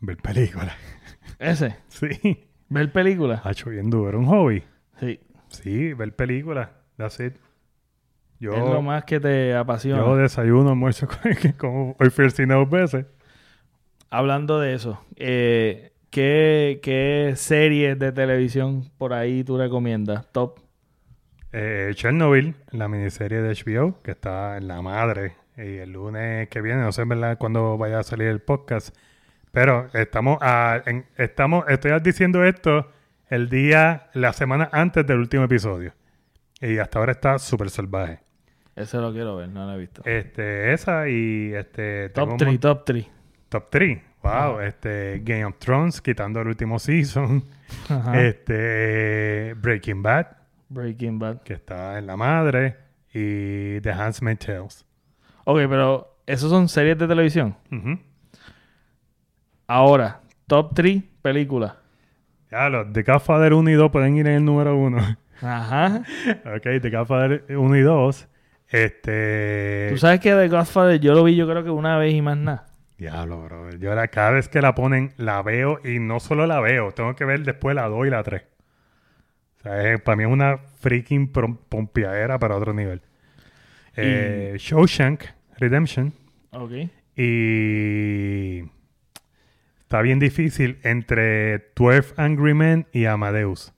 [0.00, 0.74] Ver películas.
[1.38, 1.76] Ese.
[1.88, 2.46] Sí.
[2.68, 3.40] ¿Ver películas?
[3.44, 4.18] Ha hecho bien duro.
[4.18, 4.62] ¿Un hobby?
[4.98, 5.20] Sí.
[5.48, 6.68] Sí, ver películas.
[6.96, 7.34] That's it.
[8.38, 9.98] Yo, es lo más que te apasiona.
[9.98, 11.08] yo desayuno, almuerzo,
[11.58, 13.06] como hoy fui al cine dos veces.
[14.10, 20.26] Hablando de eso, eh, ¿qué, ¿qué series de televisión por ahí tú recomiendas?
[20.32, 20.60] Top.
[21.52, 25.34] Eh, Chernobyl, la miniserie de HBO, que está en la madre.
[25.58, 28.96] Y el lunes que viene, no sé en verdad cuándo vaya a salir el podcast.
[29.52, 32.90] Pero estamos, a- en- estamos, estoy diciendo esto
[33.28, 35.92] el día, la semana antes del último episodio.
[36.62, 38.20] Y hasta ahora está súper salvaje.
[38.74, 40.00] Ese lo quiero ver, no lo he visto.
[40.06, 42.08] Este, esa y este.
[42.08, 43.06] top un 3, mon- top 3.
[43.50, 43.98] Top 3.
[44.26, 47.44] Wow, este Game of Thrones, quitando el último season.
[48.14, 50.26] Este Breaking Bad,
[50.68, 51.42] Breaking Bad.
[51.42, 52.76] que está en la madre.
[53.14, 54.84] Y The Handmaid's Tales.
[55.44, 57.56] Ok, pero esos son series de televisión.
[57.70, 58.00] Ujú.
[59.68, 61.74] Ahora, top 3 películas.
[62.50, 64.98] Ya, los The Godfather 1 y 2 pueden ir en el número 1.
[65.40, 66.02] Ajá.
[66.56, 68.28] ok, The Godfather 1 y 2.
[68.70, 69.88] Este.
[69.92, 72.36] Tú sabes que The Godfather yo lo vi yo creo que una vez y más
[72.36, 72.66] nada.
[72.98, 73.70] Diablo, bro.
[73.76, 77.14] Yo la, cada vez que la ponen, la veo y no solo la veo, tengo
[77.14, 78.42] que ver después la 2 y la 3.
[79.58, 81.30] O sea, es- para mí es una freaking
[81.68, 83.02] pompiadera para otro nivel.
[83.96, 85.24] Eh, Shawshank
[85.58, 86.12] Redemption.
[86.52, 86.70] Ok.
[87.16, 88.60] Y
[89.80, 93.72] está bien difícil entre 12 Angry Men y Amadeus.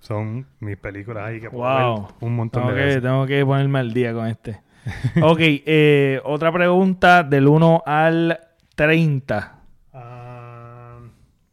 [0.00, 2.02] Son mis películas ahí que puedo Wow.
[2.06, 3.02] ver un montón Tengo de que, veces.
[3.02, 4.60] tengo que ponerme al día con este.
[5.22, 8.38] ok, eh, otra pregunta del 1 al
[8.74, 9.58] 30.
[9.92, 10.98] Ah,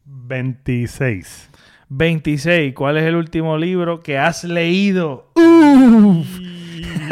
[0.04, 1.50] 26.
[1.88, 2.74] 26.
[2.74, 5.30] ¿Cuál es el último libro que has leído?
[5.34, 6.38] Uf.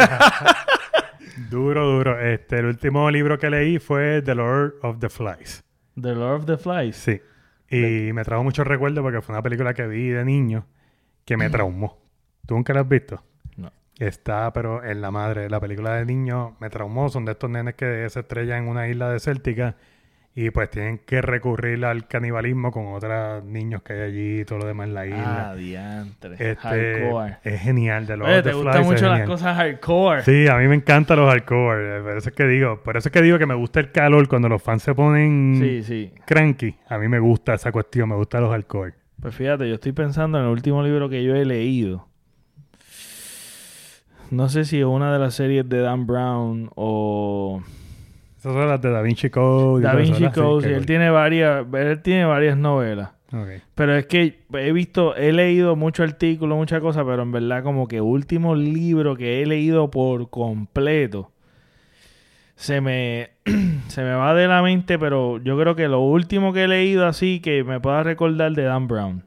[1.51, 2.21] Duro, duro.
[2.21, 5.65] Este, el último libro que leí fue The Lord of the Flies.
[6.01, 6.97] The Lord of the Flies.
[6.97, 7.21] Sí.
[7.69, 10.67] Y me trajo muchos recuerdos porque fue una película que vi de niño
[11.25, 11.99] que me traumó.
[12.47, 13.23] ¿Tú nunca la has visto?
[14.01, 15.49] Está, pero en la madre.
[15.49, 17.09] La película de niño me traumó.
[17.11, 19.77] Son de estos nenes que se estrellan en una isla desértica
[20.35, 24.61] y pues tienen que recurrir al canibalismo con otros niños que hay allí y todo
[24.61, 25.55] lo demás en la Ah, isla.
[25.57, 26.33] diantre.
[26.35, 27.37] este, Hardcore.
[27.45, 28.07] es genial.
[28.07, 30.23] The Lord Oye, te gustan mucho las cosas hardcore.
[30.23, 31.99] Sí, a mí me encantan los hardcore.
[31.99, 33.93] eh, Por eso es que digo, por eso es que digo que me gusta el
[33.93, 36.15] calor cuando los fans se ponen sí, sí.
[36.25, 36.77] cranky.
[36.89, 38.95] A mí me gusta esa cuestión, me gustan los hardcore.
[39.21, 42.07] Pues fíjate, yo estoy pensando en el último libro que yo he leído.
[44.31, 47.63] No sé si es una de las series de Dan Brown o
[48.39, 49.83] Esas son las de Da Vinci Code.
[49.83, 50.69] Da Vinci Code.
[50.69, 53.11] sí, él tiene varias, él tiene varias novelas.
[53.75, 57.87] Pero es que he visto, he leído mucho artículo, muchas cosas, pero en verdad como
[57.87, 61.31] que último libro que he leído por completo
[62.57, 63.31] se me
[63.89, 67.07] se me va de la mente, pero yo creo que lo último que he leído
[67.07, 69.25] así que me pueda recordar de Dan Brown,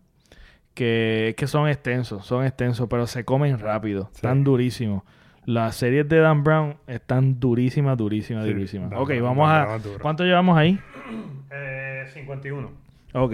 [0.74, 4.18] que es que son extensos, son extensos, pero se comen rápido, Sí.
[4.18, 5.04] están durísimos.
[5.46, 8.90] Las series de Dan Brown están durísimas, durísimas, Sí, durísimas.
[8.92, 10.00] Dan ok, vamos Dan a...
[10.02, 10.80] ¿Cuánto llevamos ahí?
[11.52, 12.72] Eh, 51.
[13.14, 13.34] Ok.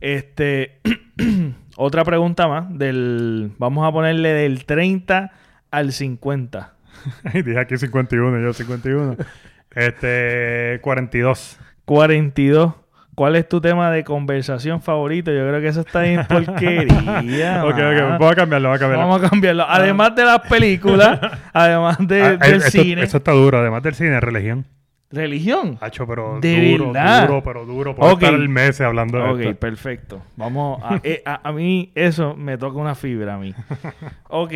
[0.00, 0.78] Este,
[1.76, 5.32] otra pregunta más del, vamos a ponerle del 30
[5.70, 6.74] al 50.
[7.24, 9.16] Ay, Dije aquí 51, yo 51.
[9.74, 11.58] este, 42.
[11.84, 12.74] 42.
[13.14, 15.30] ¿Cuál es tu tema de conversación favorito?
[15.30, 17.64] Yo creo que eso está en porquería.
[17.64, 18.98] ok, ok, voy a cambiarlo, voy a cambiarlo.
[19.08, 19.64] Vamos a cambiarlo.
[19.68, 21.20] Además de las películas,
[21.52, 24.66] además de- Ah, del eso, cine, Eso está duro, además del cine, religión.
[25.10, 25.78] religión.
[25.80, 27.28] Hacho, pero ¿De duro, verdad?
[27.28, 27.94] duro, pero duro.
[27.94, 28.22] Puedo Ok.
[28.24, 29.60] estar hablando de Ok, esto.
[29.60, 30.22] perfecto.
[30.36, 33.54] Vamos a, eh, a, a mí eso me toca una fibra a mí.
[34.28, 34.52] Ok,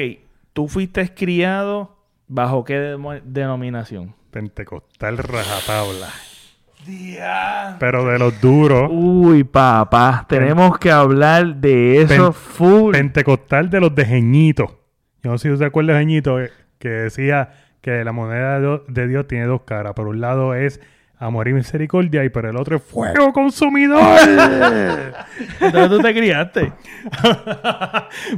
[0.53, 1.97] tú fuiste criado
[2.27, 4.15] bajo qué denominación?
[4.33, 6.09] Pentecostal rajatabla.
[7.79, 8.89] Pero de los duros.
[8.93, 12.93] Uy, papá, tenemos que hablar de eso Pen- full.
[12.93, 14.81] Pentecostal de los de Jeñito.
[15.23, 17.51] Yo no sé si usted acuerda de Jeñito, eh, que decía
[17.81, 19.95] que la moneda de Dios, de Dios tiene dos caras.
[19.95, 20.81] Por un lado es
[21.19, 24.01] amor y misericordia, y por el otro es fuego consumidor.
[25.61, 26.73] Entonces tú te criaste.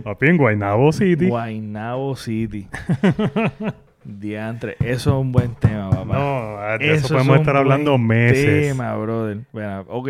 [0.03, 1.29] Papi, en Guaynabo City.
[1.29, 2.69] Guaynabo City.
[4.05, 6.19] Diantre, eso es un buen tema, papá.
[6.19, 8.69] No, de Eso eso, es podemos estar hablando meses.
[8.69, 9.41] Tema, brother.
[9.53, 10.09] Bueno, ok.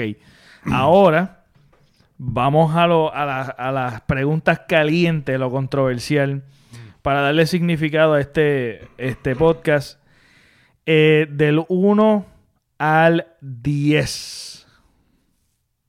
[0.70, 1.45] Ahora
[2.18, 6.45] vamos a, lo- a, la- a las preguntas calientes, lo controversial,
[7.03, 9.99] para darle significado a este, este podcast.
[10.86, 12.26] Eh, del 1
[12.78, 14.66] al 10.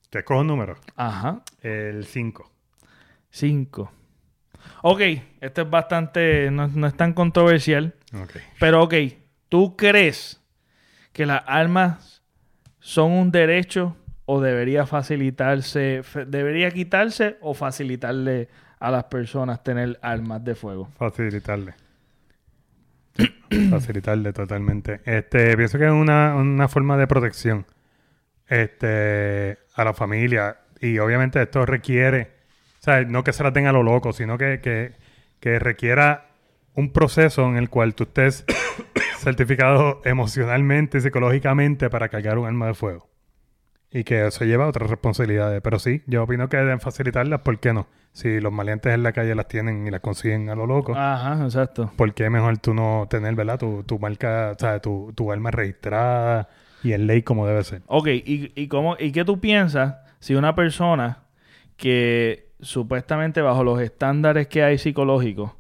[0.10, 0.76] Te escojo un número.
[0.96, 1.42] Ajá.
[1.62, 2.52] El 5.
[3.30, 3.92] 5.
[4.82, 5.02] Ok,
[5.42, 7.94] esto es bastante, no, no es tan controversial.
[8.14, 8.38] Ok.
[8.60, 8.94] Pero ok,
[9.50, 10.42] ¿tú crees
[11.14, 12.22] que las armas
[12.80, 13.96] son un derecho
[14.26, 18.50] o debería facilitarse, debería quitarse o facilitarle
[18.80, 20.90] a las personas tener armas de fuego?
[20.98, 21.74] Facilitarle.
[23.70, 25.02] Facilitarle totalmente.
[25.06, 27.66] Este, pienso que es una, una forma de protección
[28.48, 30.58] este, a la familia.
[30.80, 32.32] Y obviamente esto requiere,
[32.82, 34.94] o sea, no que se la tenga a lo loco, sino que, que,
[35.40, 36.32] que requiera
[36.74, 38.44] un proceso en el cual tú estés
[39.20, 43.08] certificado emocionalmente y psicológicamente para cargar un arma de fuego.
[43.92, 45.62] Y que eso lleva a otras responsabilidades.
[45.62, 47.86] Pero sí, yo opino que deben facilitarlas, ¿por qué no?
[48.14, 50.96] Si los maleantes en la calle las tienen y las consiguen a lo loco.
[50.96, 51.92] Ajá, exacto.
[51.96, 53.60] ¿Por qué mejor tú no tener, ¿verdad?
[53.60, 56.50] Tu, tu marca, o sea, tu, tu arma registrada
[56.82, 57.84] y en ley como debe ser.
[57.86, 61.26] Ok, ¿y, y, cómo, ¿y qué tú piensas si una persona
[61.78, 65.52] que supuestamente bajo los estándares que hay psicológicos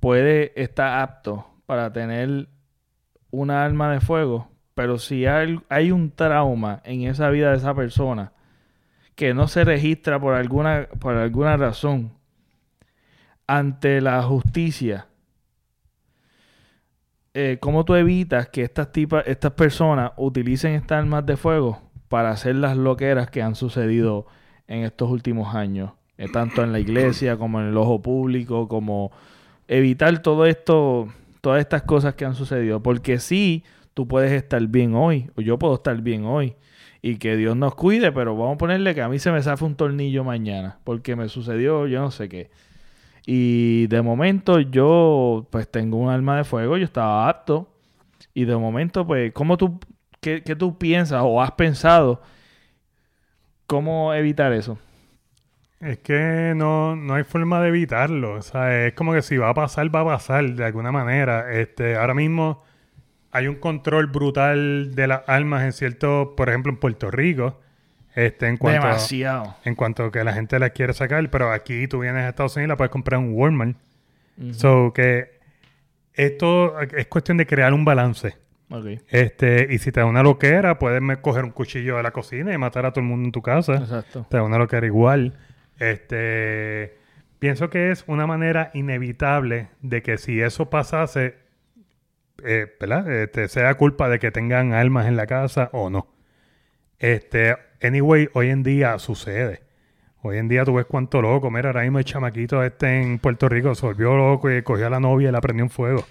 [0.00, 2.48] puede estar apto para tener
[3.30, 8.32] una arma de fuego, pero si hay, un trauma en esa vida de esa persona
[9.14, 12.12] que no se registra por alguna, por alguna razón
[13.46, 15.08] ante la justicia,
[17.34, 22.30] eh, ¿cómo tú evitas que estas, tipas, estas personas utilicen estas armas de fuego para
[22.30, 24.26] hacer las loqueras que han sucedido
[24.68, 25.90] en estos últimos años?
[26.18, 29.12] Eh, tanto en la iglesia como en el ojo público, como
[29.68, 31.08] evitar todo esto,
[31.40, 32.82] todas estas cosas que han sucedido.
[32.82, 33.64] Porque sí,
[33.94, 36.56] tú puedes estar bien hoy, o yo puedo estar bien hoy,
[37.02, 39.64] y que Dios nos cuide, pero vamos a ponerle que a mí se me zafa
[39.64, 42.50] un tornillo mañana, porque me sucedió yo no sé qué.
[43.26, 47.68] Y de momento yo pues tengo un arma de fuego, yo estaba apto.
[48.34, 49.78] Y de momento pues, ¿cómo tú,
[50.20, 52.22] qué, qué tú piensas o has pensado
[53.68, 54.78] cómo evitar eso?
[55.80, 58.32] Es que no, no hay forma de evitarlo.
[58.34, 61.52] O sea, es como que si va a pasar, va a pasar de alguna manera.
[61.52, 62.64] Este, ahora mismo
[63.30, 67.60] hay un control brutal de las armas en cierto, por ejemplo, en Puerto Rico.
[68.16, 69.54] Este, en cuanto a- Demasiado.
[69.64, 72.56] en cuanto a que la gente las quiere sacar, pero aquí tú vienes a Estados
[72.56, 73.76] Unidos y la puedes comprar en Walmart.
[74.52, 75.38] So que
[76.14, 78.36] esto es cuestión de crear un balance.
[79.08, 82.58] Este, y si te da una loquera, puedes coger un cuchillo de la cocina y
[82.58, 83.76] matar a todo el mundo en tu casa.
[83.76, 84.26] Exacto.
[84.28, 85.38] Te da una loquera igual.
[85.78, 86.98] Este,
[87.38, 91.36] pienso que es una manera inevitable de que si eso pasase,
[92.44, 93.10] eh, ¿verdad?
[93.10, 96.08] Este, sea culpa de que tengan armas en la casa o no.
[96.98, 99.62] Este, anyway, hoy en día sucede.
[100.20, 101.50] Hoy en día tú ves cuánto loco.
[101.50, 104.90] Mira, ahora mismo el chamaquito este en Puerto Rico se volvió loco y cogió a
[104.90, 106.04] la novia y la prendió en fuego.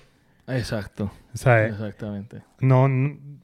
[0.48, 1.12] Exacto.
[1.34, 2.42] Sea, Exactamente.
[2.62, 2.88] no,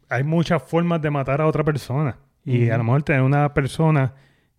[0.10, 2.18] hay muchas formas de matar a otra persona.
[2.45, 4.14] Y a lo mejor tener una persona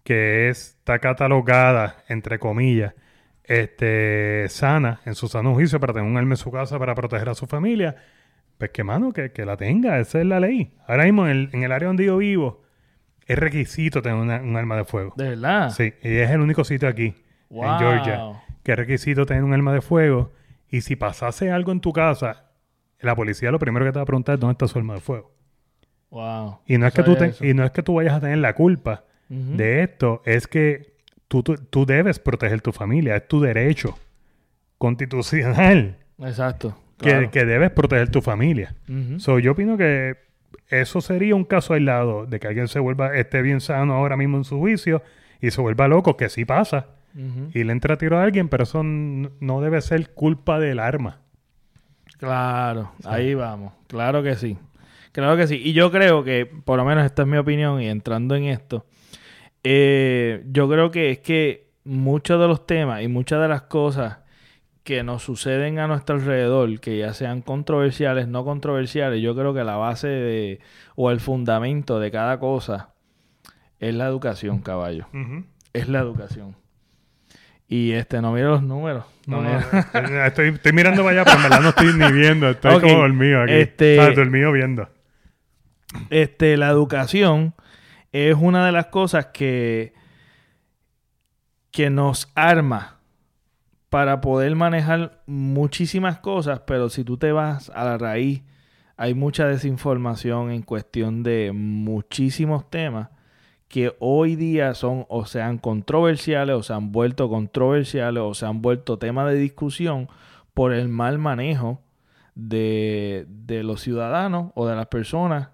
[0.05, 2.95] que es- está catalogada, entre comillas,
[3.45, 7.29] este, sana, en su sano juicio, para tener un arma en su casa para proteger
[7.29, 7.97] a su familia,
[8.59, 9.99] pues que, mano, que, que la tenga.
[9.99, 10.73] Esa es la ley.
[10.87, 12.63] Ahora mismo, en el, en el área donde yo vivo,
[13.27, 15.13] es requisito tener una- un arma de fuego.
[15.17, 15.71] ¿De verdad?
[15.71, 17.15] Sí, y es el único sitio aquí,
[17.51, 17.65] Wow.
[17.65, 18.21] en Georgia,
[18.63, 20.33] que es requisito tener un arma de fuego.
[20.75, 22.47] Y si pasase algo en tu casa,
[23.01, 25.01] la policía lo primero que te va a preguntar es dónde está su arma de
[25.01, 25.31] fuego.
[26.11, 26.59] Wow.
[26.67, 28.55] Y no, es que tú te- y no es que tú vayas a tener la
[28.55, 30.95] culpa de esto, es que
[31.29, 33.97] tú, tú, tú debes proteger tu familia, es tu derecho
[34.79, 36.77] constitucional Exacto.
[36.99, 37.31] que, Claro.
[37.31, 38.75] que debes proteger tu familia.
[39.19, 40.17] So, yo opino que
[40.69, 44.37] eso sería un caso aislado de que alguien se vuelva, esté bien sano ahora mismo
[44.37, 45.03] en su juicio
[45.41, 48.65] y se vuelva loco, que sí pasa, Y le entra a tiro a alguien, pero
[48.65, 51.21] eso no debe ser culpa del arma.
[52.19, 53.73] Claro, ahí vamos.
[53.87, 54.59] Claro que sí.
[55.13, 55.61] Claro que sí.
[55.63, 58.85] Y yo creo que, por lo menos esta es mi opinión, y entrando en esto,
[59.63, 64.19] eh, yo creo que es que muchos de los temas y muchas de las cosas
[64.83, 69.65] que nos suceden a nuestro alrededor, que ya sean controversiales, no controversiales, yo creo que
[69.65, 70.61] la base de,
[70.97, 72.91] o el fundamento de cada cosa
[73.79, 75.07] es la educación, caballo.
[75.73, 76.57] Es la educación.
[77.75, 79.05] Y este, no miro los números.
[79.27, 79.43] No,
[80.27, 82.49] estoy, estoy mirando para allá, pero en verdad no estoy ni viendo.
[82.51, 83.53] Estoy Ok, como dormido aquí.
[83.55, 84.89] este- Ah, dormido viendo.
[86.11, 87.55] este, la educación
[88.13, 89.93] es una de las cosas que,
[91.73, 93.01] que nos arma
[93.89, 98.43] para poder manejar muchísimas cosas, pero si tú te vas a la raíz,
[98.97, 103.09] hay mucha desinformación en cuestión de muchísimos temas
[103.75, 108.63] que hoy día son o sean controversiales o se han vuelto controversiales o se han
[108.63, 110.09] vuelto tema de discusión
[110.55, 111.81] por el mal manejo
[112.37, 115.49] de, de los ciudadanos o de las personas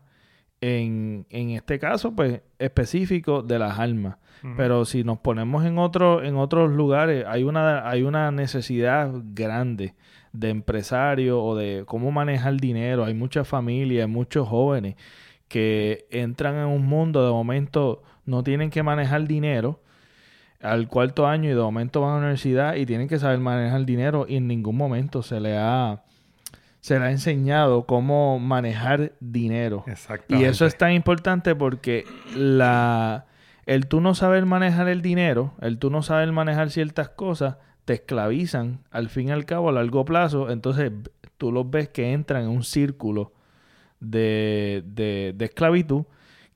[0.60, 4.18] en, en este caso pues específico de las armas.
[4.54, 9.94] Pero si nos ponemos en, otro, en otros lugares, hay una, hay una necesidad grande
[10.34, 13.06] de empresarios o de cómo manejar dinero.
[13.06, 14.96] Hay muchas familias, muchos jóvenes
[15.50, 19.80] que entran en un mundo, de momento no tienen que manejar dinero
[20.62, 23.84] al cuarto año y de momento van a la universidad y tienen que saber manejar
[23.84, 26.04] dinero y en ningún momento se le ha
[26.78, 29.82] se le ha enseñado cómo manejar dinero.
[30.28, 32.04] Y eso es tan importante porque
[32.36, 33.26] la
[33.66, 37.94] el tú no saber manejar el dinero, el tú no saber manejar ciertas cosas, te
[37.94, 40.48] esclavizan al fin y al cabo a largo plazo.
[40.48, 40.92] Entonces
[41.38, 43.32] tú los ves que entran en un círculo
[44.00, 46.04] de, de, de esclavitud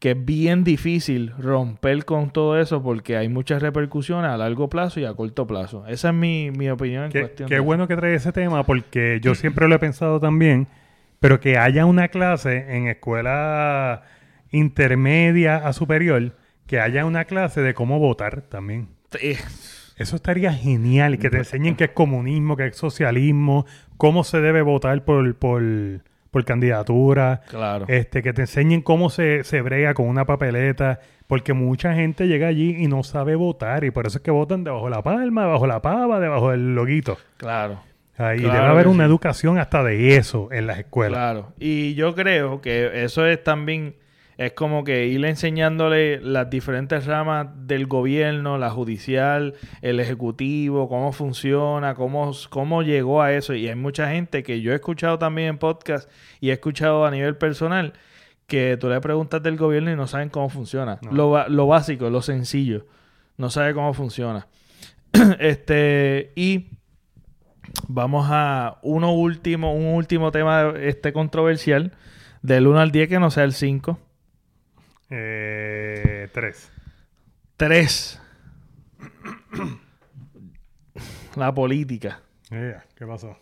[0.05, 5.01] que es bien difícil romper con todo eso porque hay muchas repercusiones a largo plazo
[5.01, 5.87] y a corto plazo.
[5.87, 7.49] Esa es mi, mi opinión en qué, cuestión.
[7.49, 10.69] Qué bueno que trae ese tema porque yo siempre lo he pensado también,
[11.21, 14.03] pero que haya una clase en escuela
[14.51, 16.37] intermedia a superior,
[16.67, 18.89] que haya una clase de cómo votar también.
[19.97, 23.65] Eso estaría genial, que te enseñen qué es comunismo, qué es socialismo,
[23.97, 25.63] cómo se debe votar por, por
[26.35, 27.43] por candidatura.
[27.49, 27.85] Claro.
[27.87, 30.99] Este, que te enseñen cómo se, se brega con una papeleta.
[31.29, 33.85] Porque mucha gente llega allí y no sabe votar.
[33.85, 36.51] Y por eso es que votan debajo de la palma, debajo de la pava, debajo
[36.51, 37.17] del loguito.
[37.37, 37.81] Claro.
[38.19, 41.19] Ahí debe haber una educación hasta de eso en las escuelas.
[41.19, 41.53] Claro.
[41.61, 43.95] Y yo creo que eso es también
[44.37, 51.13] es como que ir enseñándole las diferentes ramas del gobierno, la judicial, el ejecutivo, cómo
[51.13, 53.55] funciona, cómo, cómo llegó a eso.
[53.55, 56.11] Y hay mucha gente que yo he escuchado también en podcast
[56.41, 57.95] y he escuchado a nivel personal
[58.47, 60.99] que tú le preguntas del gobierno y no saben cómo funciona.
[61.11, 62.87] Lo, lo básico, lo sencillo.
[63.37, 64.47] No sabe cómo funciona.
[65.39, 66.71] este, y
[67.89, 71.93] vamos a uno último, un último tema este controversial.
[72.43, 73.99] Del 1 al 10 que no sea el 5.
[75.11, 76.71] Eh, tres.
[77.57, 78.21] Tres.
[81.37, 82.21] La política.
[82.49, 83.39] ¿Qué pasó?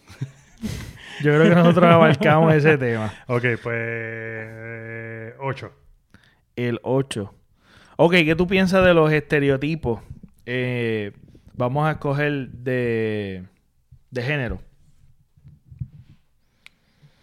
[1.22, 3.12] Yo creo que nosotros abarcamos ese tema.
[3.26, 5.34] Ok, pues...
[5.40, 5.72] ocho.
[6.56, 7.34] El ocho.
[7.96, 10.00] Ok, ¿qué tú piensas de los estereotipos?
[10.46, 11.12] Eh,
[11.54, 13.44] vamos a escoger de,
[14.10, 14.60] de género.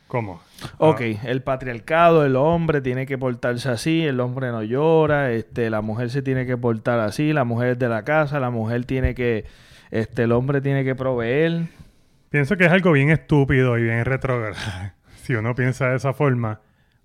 [0.10, 0.41] ¿Cómo?
[0.80, 5.82] Ok, el patriarcado, el hombre tiene que portarse así, el hombre no llora, este, la
[5.82, 9.14] mujer se tiene que portar así, la mujer es de la casa, la mujer tiene
[9.14, 9.45] que,
[9.91, 11.68] este, el hombre tiene que proveer.
[12.32, 14.55] Pienso que es algo bien estúpido y bien retrógrado,
[15.22, 16.60] si uno piensa de esa forma,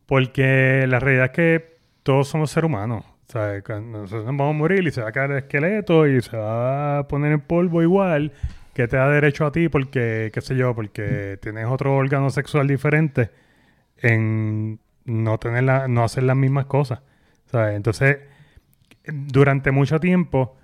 [0.07, 3.05] porque la realidad es que todos somos seres humanos.
[3.29, 6.39] O sea, nosotros vamos a morir y se va a caer el esqueleto y se
[6.39, 8.33] va a poner en polvo igual
[8.75, 12.67] que te da derecho a ti porque, qué sé yo, porque tienes otro órgano sexual
[12.67, 13.31] diferente
[13.99, 17.01] en no tener la, no hacer las mismas cosas.
[17.47, 17.77] ¿sabes?
[17.77, 18.19] Entonces,
[19.07, 20.57] durante mucho tiempo,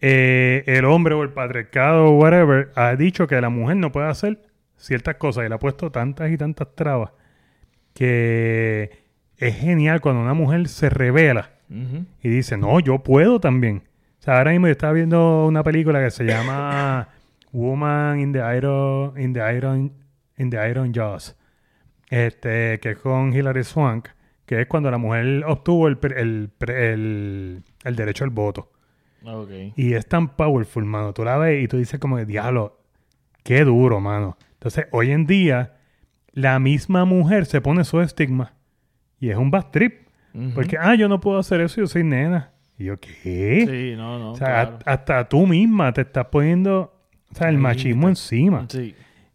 [0.00, 4.08] eh, el hombre o el patriarcado o whatever ha dicho que la mujer no puede
[4.08, 4.42] hacer
[4.76, 7.12] ciertas cosas y le ha puesto tantas y tantas trabas
[7.94, 8.90] que
[9.38, 11.50] es genial cuando una mujer se revela
[12.22, 13.82] y dice, no, yo puedo también.
[14.20, 17.08] O sea, ahora mismo yo estaba viendo una película que se llama
[17.54, 19.92] Woman in the Iron, in the Iron,
[20.36, 21.36] in the Iron Jaws,
[22.10, 24.08] este, que es con Hilary Swank,
[24.44, 28.72] que es cuando la mujer obtuvo el, el, el, el derecho al voto.
[29.24, 29.72] Okay.
[29.76, 31.14] Y es tan powerful, mano.
[31.14, 32.80] Tú la ves y tú dices como, diablo,
[33.42, 34.36] qué duro, mano.
[34.54, 35.76] Entonces, hoy en día,
[36.32, 38.52] la misma mujer se pone su estigma.
[39.20, 40.08] Y es un bad trip.
[40.54, 42.50] Porque, ah, yo no puedo hacer eso, yo soy nena.
[42.76, 43.64] Y yo, ¿qué?
[43.66, 44.32] Sí, no, no.
[44.32, 46.93] O sea, hasta tú misma te estás poniendo
[47.34, 48.66] o sea, el machismo encima.
[48.68, 48.94] Sí.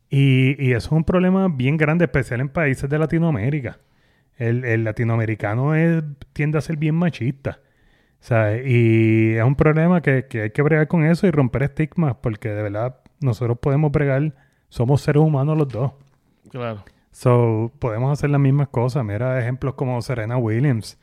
[0.09, 3.77] Y, y, eso es un problema bien grande, especial en países de Latinoamérica.
[4.37, 6.01] El, el latinoamericano es,
[6.33, 7.59] tiende a ser bien machista.
[8.19, 8.65] ¿sabes?
[8.65, 12.49] Y es un problema que, que, hay que bregar con eso y romper estigmas, porque
[12.49, 14.33] de verdad nosotros podemos bregar,
[14.69, 15.91] somos seres humanos los dos.
[16.49, 16.83] Claro.
[17.11, 19.03] So, podemos hacer las mismas cosas.
[19.03, 20.97] Mira ejemplos como Serena Williams,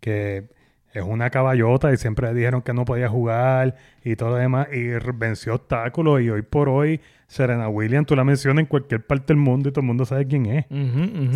[0.00, 0.48] que
[0.94, 4.88] es una caballota y siempre dijeron que no podía jugar y todo lo demás y
[5.16, 9.38] venció obstáculos y hoy por hoy Serena Williams tú la mencionas en cualquier parte del
[9.38, 10.64] mundo y todo el mundo sabe quién es,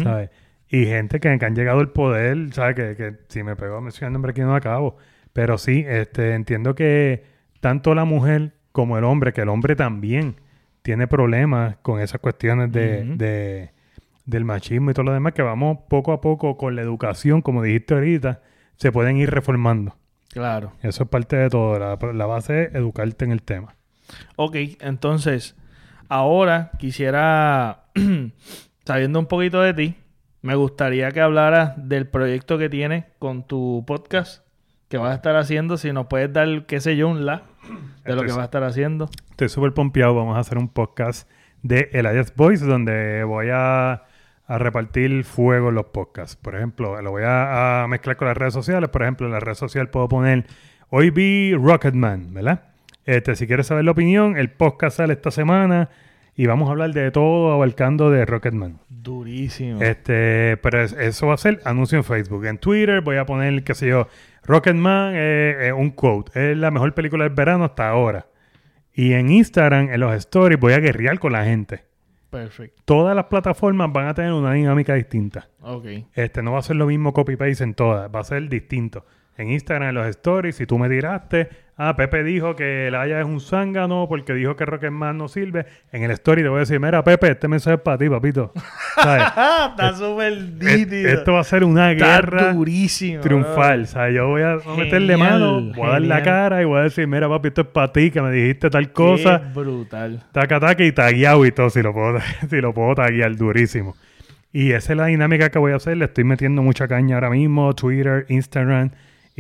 [0.03, 0.31] ¿sabes?
[0.71, 2.77] y gente que, que han llegado al poder, ¿sabes?
[2.77, 4.97] Que, que si me pegó a mencionar el nombre aquí no acabo.
[5.33, 7.25] Pero sí, este, entiendo que
[7.61, 10.37] tanto la mujer como el hombre, que el hombre también
[10.83, 13.71] tiene problemas con esas cuestiones de, de-
[14.27, 17.63] del machismo y todo lo demás, que vamos poco a poco con la educación, como
[17.63, 18.43] dijiste ahorita,
[18.79, 19.97] se pueden ir reformando.
[20.31, 20.73] Claro.
[20.83, 21.79] Eso es parte de todo.
[21.79, 23.75] La, la base es educarte en el tema.
[24.37, 25.57] Ok, entonces,
[26.09, 27.85] ahora quisiera,
[28.85, 29.97] sabiendo un poquito de ti,
[30.43, 34.45] me gustaría que hablaras del proyecto que tienes con tu podcast
[34.89, 35.77] que vas a estar haciendo.
[35.77, 37.43] Si nos puedes dar, qué sé yo, un la
[38.05, 39.11] de lo Estoy que vas a estar haciendo.
[39.31, 40.15] Estoy súper pompeado.
[40.15, 41.29] Vamos a hacer un podcast
[41.63, 44.05] de Elias Boys donde voy a,
[44.49, 46.35] a repartir fuego en los podcasts.
[46.37, 48.89] Por ejemplo, lo voy a, a mezclar con las redes sociales.
[48.91, 50.47] Por ejemplo, en la red social puedo poner
[50.91, 52.63] Hoy vi Rocketman, ¿verdad?
[53.05, 55.91] Este, si quieres saber la opinión, el podcast sale esta semana
[56.35, 58.79] y vamos a hablar de todo abarcando de Rocketman.
[58.89, 59.83] Durísimo.
[59.83, 62.47] Este, pero es- eso va a ser anuncio en Facebook.
[62.47, 64.09] En Twitter voy a poner, qué sé yo,
[64.45, 66.53] Rocketman, eh, eh, un quote.
[66.53, 68.27] Es la mejor película del verano hasta ahora.
[68.95, 71.85] Y en Instagram, en los stories, voy a guerrear con la gente.
[72.31, 72.83] Perfecto.
[72.85, 75.49] Todas las plataformas van a tener una dinámica distinta.
[75.61, 75.87] Ok.
[76.15, 79.05] Este, no va a ser lo mismo copy-paste en todas, va a ser distinto.
[79.37, 81.49] En Instagram, en los stories, si tú me tiraste,
[81.79, 85.65] ah, Pepe dijo que el Haya es un zángano porque dijo que Rocketman no sirve,
[85.93, 88.53] en el story te voy a decir, mira, Pepe, este mensaje es para ti, papito.
[88.95, 89.25] ¿Sabes?
[89.71, 91.09] Está súper nítido.
[91.09, 93.21] Esto va a ser una Está guerra durísimo.
[93.23, 93.83] triunfal.
[93.83, 96.83] O sea, yo voy a meterle mano, voy a dar la cara y voy a
[96.83, 98.93] decir, mira, papi, esto es para ti, que me dijiste tal bro.
[99.17, 99.39] Qué cosa.
[99.55, 100.23] brutal.
[100.33, 102.19] Taca, taca y tagueado y todo, si lo puedo,
[102.51, 103.95] si lo puedo taguear durísimo.
[104.53, 105.97] Y esa es la dinámica que voy a hacer.
[105.99, 107.75] Le estoy metiendo mucha caña ahora mismo.
[107.75, 108.91] Twitter, Instagram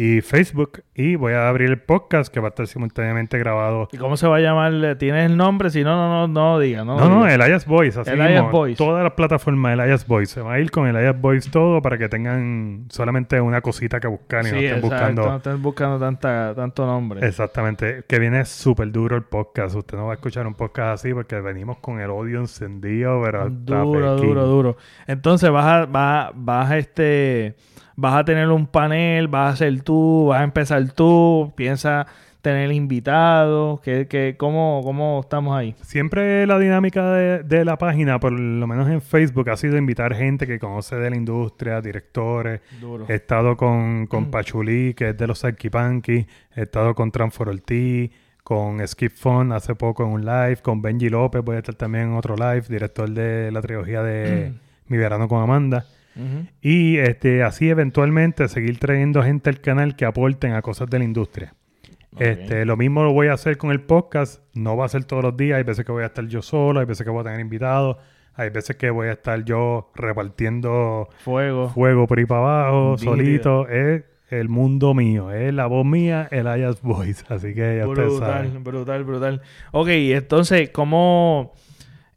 [0.01, 0.85] y Facebook.
[0.95, 3.89] Y voy a abrir el podcast que va a estar simultáneamente grabado.
[3.91, 4.97] ¿Y cómo se va a llamar?
[4.97, 5.71] ¿Tienes el nombre?
[5.71, 6.85] Si no, no, no, no diga.
[6.85, 7.35] No, No, no, diga.
[7.35, 7.99] Elias Voice.
[7.99, 8.77] Así Elias mismo, Voice.
[8.79, 10.35] Todas las plataformas de Elias Voice.
[10.35, 14.07] Se va a ir con Elias Voice todo para que tengan solamente una cosita que
[14.07, 15.27] buscar y Sí, no estén exacto, buscando.
[15.31, 17.27] no estén buscando tanta, tanto nombre.
[17.27, 18.05] Exactamente.
[18.07, 19.75] Que viene súper duro el podcast.
[19.75, 23.49] Usted no va a escuchar un podcast así porque venimos con el odio encendido, pero
[23.49, 24.77] está Duro, duro, duro.
[25.09, 27.57] Entonces vas a, vas, vas a este,
[28.01, 32.07] vas a tener un panel, vas a ser tú, vas a empezar tú, piensa
[32.41, 35.75] tener invitados, que, que, ¿cómo, ¿cómo estamos ahí?
[35.83, 40.15] Siempre la dinámica de, de la página, por lo menos en Facebook, ha sido invitar
[40.15, 42.61] gente que conoce de la industria, directores.
[42.81, 43.05] Duro.
[43.09, 44.31] He estado con, con Mm.
[44.31, 46.25] Pachulí, que es de los Punky.
[46.55, 48.13] He estado con Transfor Ortiz,
[48.45, 52.11] con Skip Fun hace poco en un live, con Benji López, voy a estar también
[52.11, 54.53] en otro live, director de la trilogía de
[54.87, 55.85] Mi Verano con Amanda.
[56.61, 61.05] Y este, así eventualmente seguir trayendo gente al canal que aporten a cosas de la
[61.05, 61.55] industria.
[62.19, 64.43] Este, lo mismo lo voy a hacer con el podcast.
[64.55, 65.59] No va a ser todos los días.
[65.59, 67.97] Hay veces que voy a estar yo solo, hay veces que voy a tener invitados,
[68.35, 71.69] hay veces que voy a estar yo repartiendo Fuego.
[71.71, 73.69] fuego por ahí para abajo, solito.
[73.69, 77.25] Es el mundo mío, es la voz mía, el Ayas Voice.
[77.33, 78.65] Así que ya Brutal, saben.
[78.65, 79.43] brutal, brutal.
[79.73, 81.55] Ok, entonces, ¿cómo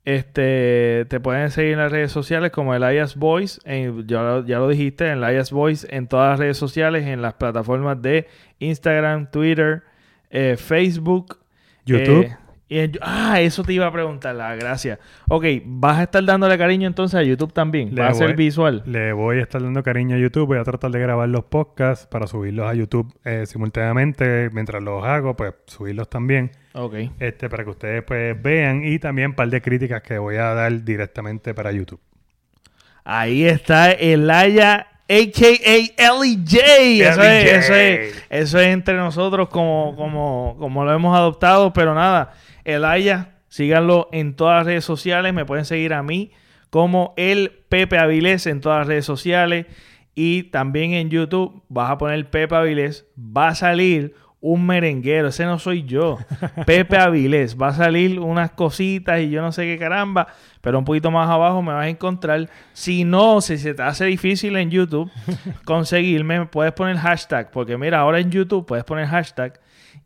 [0.05, 3.59] este, te pueden seguir en las redes sociales como el Elias Voice?
[3.65, 7.05] En- ya, lo- ya lo dijiste, en el Elias Voice en todas las redes sociales,
[7.05, 8.27] en las plataformas de
[8.59, 9.83] Instagram, Twitter,
[10.29, 11.37] eh, Facebook.
[11.85, 12.25] YouTube.
[12.25, 12.37] eh,
[12.69, 14.97] y en- ah, eso te iba a preguntar, la gracias.
[15.27, 17.93] Ok, ¿vas a estar dándole cariño entonces a YouTube también?
[17.93, 18.81] Le ¿Va a ser visual?
[18.85, 20.47] Le voy a estar dando cariño a YouTube.
[20.47, 24.49] Voy a tratar de grabar los podcasts para subirlos a YouTube eh, simultáneamente.
[24.53, 26.51] Mientras los hago, pues subirlos también.
[26.73, 26.95] Ok.
[27.19, 28.83] Este, para que ustedes pues vean.
[28.83, 31.99] Y también un par de críticas que voy a dar directamente para YouTube.
[33.03, 36.13] Ahí está Elaya, a.k.a.
[36.15, 36.57] LJ.
[37.01, 41.73] Eso es, eso, es, eso es entre nosotros como, como, como lo hemos adoptado.
[41.73, 45.33] Pero nada, Elaya, síganlo en todas las redes sociales.
[45.33, 46.31] Me pueden seguir a mí
[46.69, 49.65] como el Pepe Avilés en todas las redes sociales.
[50.13, 53.05] Y también en YouTube vas a poner Pepe Avilés.
[53.17, 55.29] Va a salir un merenguero.
[55.29, 56.17] Ese no soy yo.
[56.65, 57.55] Pepe Avilés.
[57.55, 60.27] Va a salir unas cositas y yo no sé qué caramba.
[60.61, 62.49] Pero un poquito más abajo me vas a encontrar.
[62.73, 65.09] Si no, si se te hace difícil en YouTube
[65.65, 67.51] conseguirme, puedes poner hashtag.
[67.51, 69.59] Porque mira, ahora en YouTube puedes poner hashtag.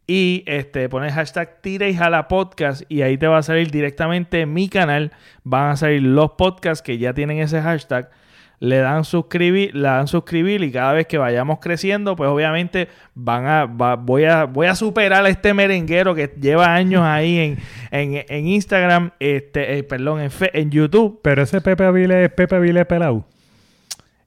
[0.07, 2.83] Y este, pones hashtag tira y jala podcast.
[2.89, 5.13] Y ahí te va a salir directamente mi canal.
[5.43, 8.11] Van a salir los podcasts que ya tienen ese hashtag
[8.59, 13.45] le dan suscribir, le dan suscribir y cada vez que vayamos creciendo, pues obviamente van
[13.47, 17.57] a, va- voy a, voy a superar a este merenguero que lleva años ahí en,
[17.91, 21.19] en, en Instagram, este, eh, perdón, en, Fe- en YouTube.
[21.21, 23.25] Pero ese Pepe Avilés es Pepe Avilés pelado.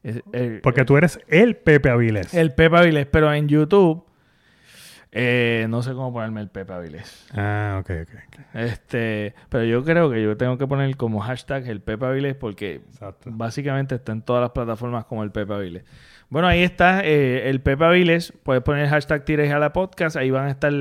[0.03, 2.33] Es- el, Porque tú eres el Pepe Avilés.
[2.35, 4.05] el Pepe Avilés, pero en YouTube
[5.11, 7.26] Eh, no sé cómo ponerme el Pepe Avilés.
[7.34, 8.09] Ah, ok, ok.
[8.26, 8.40] ok.
[8.54, 12.82] Este, pero yo creo que yo tengo que poner como hashtag el Pepe Avilés porque
[12.90, 13.30] Exacto.
[13.32, 15.84] básicamente está en todas las plataformas como el Pepe Avilés.
[16.28, 18.34] Bueno, ahí está eh, el Pepe Avilés.
[18.42, 20.16] Puedes poner el hashtag Tires a la podcast.
[20.16, 20.72] Ahí van a estar,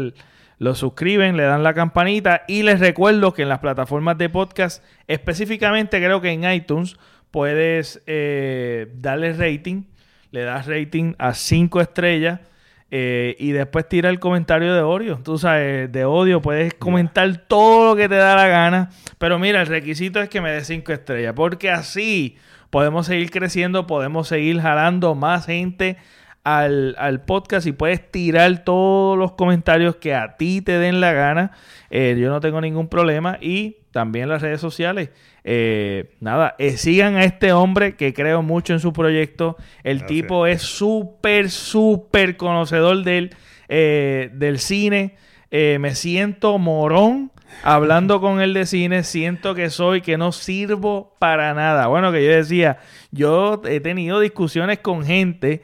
[0.59, 2.43] lo suscriben, le dan la campanita.
[2.49, 6.97] Y les recuerdo que en las plataformas de podcast, específicamente creo que en iTunes,
[7.31, 9.83] puedes eh, darle rating.
[10.31, 12.41] Le das rating a 5 estrellas.
[12.89, 15.19] Eh, y después tira el comentario de odio.
[15.23, 18.89] Tú sabes, de odio puedes comentar todo lo que te da la gana.
[19.17, 21.33] Pero mira, el requisito es que me des 5 estrellas.
[21.35, 22.37] Porque así
[22.69, 25.97] podemos seguir creciendo, podemos seguir jalando más gente
[26.43, 31.11] al, al podcast y puedes tirar todos los comentarios que a ti te den la
[31.11, 31.51] gana.
[31.89, 33.37] Eh, yo no tengo ningún problema.
[33.41, 35.09] Y también las redes sociales.
[35.49, 39.55] Eh, nada, eh, sigan a este hombre que creo mucho en su proyecto.
[39.81, 40.07] El Gracias.
[40.07, 43.33] tipo es súper, súper conocedor del,
[43.69, 45.15] eh, del cine.
[45.49, 47.31] Eh, me siento morón
[47.63, 49.03] hablando con él de cine.
[49.03, 51.87] Siento que soy, que no sirvo para nada.
[51.87, 52.79] Bueno, que yo decía,
[53.11, 55.61] yo he tenido discusiones con gente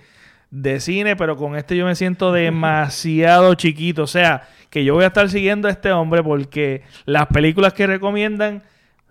[0.50, 4.04] de cine, pero con este yo me siento demasiado chiquito.
[4.04, 7.86] O sea, que yo voy a estar siguiendo a este hombre porque las películas que
[7.86, 8.64] recomiendan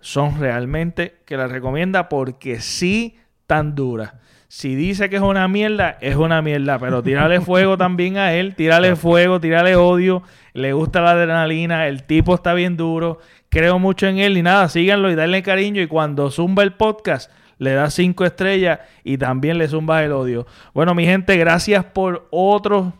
[0.03, 4.13] son realmente que las recomienda porque sí tan duras.
[4.49, 8.53] Si dice que es una mierda, es una mierda, pero tírale fuego también a él,
[8.53, 10.21] tírale fuego, tírale odio,
[10.53, 14.67] le gusta la adrenalina, el tipo está bien duro, creo mucho en él y nada,
[14.67, 19.57] síganlo y denle cariño y cuando zumba el podcast, le da cinco estrellas y también
[19.57, 20.45] le zumba el odio.
[20.73, 22.91] Bueno, mi gente, gracias por otro,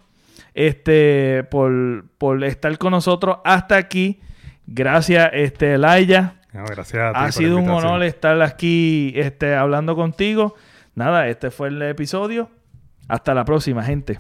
[0.54, 4.22] este, por, por estar con nosotros hasta aquí.
[4.66, 6.40] Gracias, este, Laia.
[6.54, 10.56] No, gracias a ti Ha sido un honor estar aquí este, hablando contigo.
[10.96, 12.50] Nada, este fue el episodio.
[13.08, 14.20] Hasta la próxima, gente.